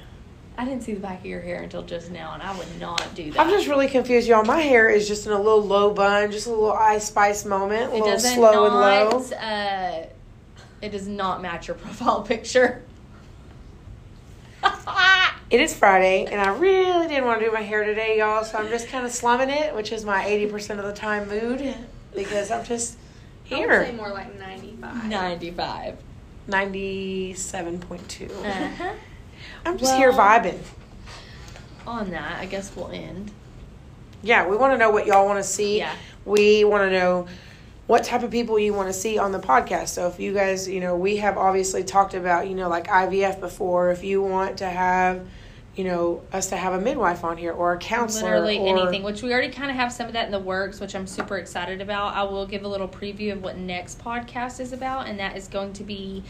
I 0.58 0.66
didn't 0.66 0.84
see 0.84 0.94
the 0.94 1.00
back 1.00 1.22
of 1.22 1.26
your 1.26 1.42
hair 1.42 1.64
until 1.64 1.82
just 1.82 2.12
now, 2.12 2.34
and 2.34 2.44
I 2.44 2.56
would 2.56 2.80
not 2.80 3.16
do 3.16 3.32
that. 3.32 3.40
I'm 3.40 3.50
just 3.50 3.68
really 3.68 3.88
confused, 3.88 4.28
y'all. 4.28 4.44
My 4.44 4.60
hair 4.62 4.90
is 4.90 5.08
just 5.08 5.26
in 5.26 5.32
a 5.32 5.38
little 5.38 5.64
low 5.64 5.92
bun, 5.92 6.32
just 6.32 6.46
a 6.46 6.52
little 6.52 6.72
ice 6.74 7.06
spice 7.08 7.46
moment, 7.46 7.94
a 7.94 7.96
it 7.96 8.02
little 8.04 8.20
slow 8.20 8.66
and 8.66 8.76
low. 8.76 9.38
Uh, 9.38 10.06
it 10.82 10.90
does 10.90 11.08
not 11.08 11.42
match 11.42 11.68
your 11.68 11.76
profile 11.78 12.22
picture. 12.24 12.84
It 15.50 15.60
is 15.60 15.74
Friday, 15.74 16.28
and 16.32 16.40
I 16.40 16.48
really 16.58 17.10
didn't 17.10 17.26
want 17.26 17.42
to 17.42 17.46
do 17.46 17.52
my 17.52 17.60
hair 17.60 17.84
today, 17.84 18.20
y'all. 18.20 18.46
So 18.46 18.58
I'm 18.58 18.70
just 18.70 18.88
kind 18.88 19.06
of 19.06 19.12
slumming 19.12 19.50
it, 19.50 19.76
which 19.76 19.92
is 19.92 20.06
my 20.06 20.24
80% 20.24 20.80
of 20.80 20.86
the 20.86 20.94
time 20.94 21.28
mood, 21.28 21.76
because 22.16 22.52
I'm 22.52 22.64
just 22.64 22.96
I 23.52 23.60
would 23.60 23.70
say 23.70 23.92
more 23.92 24.12
like 24.12 24.38
95. 24.40 25.10
Ninety-five. 25.10 25.98
97.2. 26.48 28.46
Uh-huh. 28.46 28.94
I'm 29.66 29.78
just 29.78 29.96
here 29.96 30.12
vibing. 30.12 30.60
On 31.86 32.10
that, 32.12 32.40
I 32.40 32.46
guess 32.46 32.72
we'll 32.76 32.92
end. 32.92 33.32
Yeah, 34.24 34.48
we 34.48 34.56
want 34.56 34.74
to 34.74 34.78
know 34.78 34.92
what 34.92 35.06
y'all 35.06 35.26
want 35.26 35.40
to 35.40 35.44
see. 35.44 35.80
Yeah. 35.80 35.96
We 36.26 36.64
want 36.64 36.84
to 36.84 36.92
know 36.92 37.28
what 37.92 38.06
type 38.06 38.24
of 38.24 38.32
people 38.32 38.58
you 38.58 38.74
want 38.74 38.88
to 38.88 38.94
see 38.94 39.18
on 39.18 39.34
the 39.34 39.40
podcast. 39.40 39.90
So 39.90 40.08
if 40.08 40.18
you 40.18 40.34
guys, 40.34 40.66
you 40.66 40.80
know, 40.80 40.96
we 40.96 41.18
have 41.18 41.38
obviously 41.38 41.84
talked 41.84 42.14
about, 42.14 42.48
you 42.48 42.56
know, 42.56 42.70
like 42.70 42.88
IVF 42.88 43.42
before. 43.42 43.92
If 43.92 44.02
you 44.02 44.22
want 44.22 44.60
to 44.60 44.66
have, 44.66 45.28
you 45.76 45.84
know, 45.84 46.22
us 46.32 46.48
to 46.52 46.56
have 46.56 46.72
a 46.72 46.80
midwife 46.80 47.26
on 47.26 47.36
here 47.36 47.52
or 47.52 47.74
a 47.74 47.78
counselor 47.78 48.40
Literally 48.40 48.60
or 48.60 48.78
anything, 48.78 49.04
which 49.04 49.22
we 49.22 49.34
already 49.34 49.52
kind 49.52 49.70
of 49.70 49.76
have 49.76 49.92
some 49.92 50.08
of 50.08 50.14
that 50.14 50.26
in 50.26 50.32
the 50.32 50.40
works, 50.40 50.80
which 50.80 50.96
I'm 50.96 51.06
super 51.06 51.38
excited 51.38 51.82
about. 51.82 52.16
I 52.16 52.24
will 52.24 52.48
give 52.48 52.64
a 52.64 52.68
little 52.70 52.88
preview 52.88 53.34
of 53.34 53.44
what 53.44 53.58
next 53.58 54.00
podcast 54.00 54.62
is 54.62 54.72
about, 54.72 55.08
and 55.08 55.20
that 55.20 55.36
is 55.36 55.50
going 55.50 55.74
to 55.74 55.84
be 55.84 56.24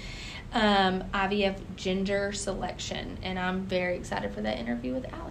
um, 0.53 1.03
IVF 1.13 1.59
gender 1.75 2.31
selection. 2.31 3.19
And 3.21 3.37
I'm 3.37 3.61
very 3.65 3.97
excited 3.97 4.33
for 4.33 4.41
that 4.41 4.57
interview 4.57 4.95
with 4.95 5.05
Alex. 5.13 5.30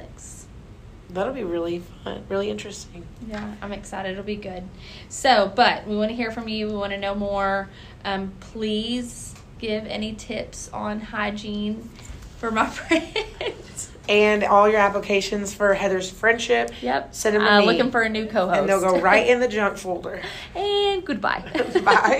That'll 1.13 1.35
be 1.35 1.45
really 1.45 1.83
fun, 2.05 2.25
really 2.29 2.51
interesting. 2.51 3.07
Yeah, 3.29 3.55
I'm 3.63 3.73
excited. 3.73 4.13
It'll 4.13 4.25
be 4.25 4.37
good. 4.37 4.65
So, 5.09 5.53
but 5.55 5.87
we 5.87 5.97
want 5.97 6.11
to 6.11 6.15
hear 6.17 6.31
from 6.31 6.49
you. 6.49 6.67
We 6.69 6.75
want 6.75 6.93
to 6.93 6.99
know 6.99 7.15
more. 7.15 7.69
Um, 8.05 8.33
please 8.41 9.35
give 9.59 9.85
any 9.87 10.15
tips 10.15 10.71
on 10.73 11.01
hygiene 11.01 11.91
for 12.39 12.51
my 12.51 12.67
friends. 12.71 13.91
And 14.09 14.43
all 14.43 14.69
your 14.69 14.81
applications 14.81 15.55
for 15.55 15.73
Heather's 15.75 16.11
friendship, 16.11 16.73
Yep. 16.83 17.15
Send 17.15 17.37
'em 17.37 17.43
to 17.43 17.53
uh. 17.53 17.61
Looking 17.61 17.91
for 17.93 18.01
a 18.03 18.09
new 18.09 18.27
co-host. 18.27 18.59
and 18.59 18.69
they'll 18.69 18.81
go 18.81 18.99
right 19.01 19.27
in 19.29 19.39
the 19.39 19.47
junk 19.57 19.77
folder. 19.77 20.21
and 20.57 21.05
goodbye. 21.05 21.45
Bye. 21.85 22.19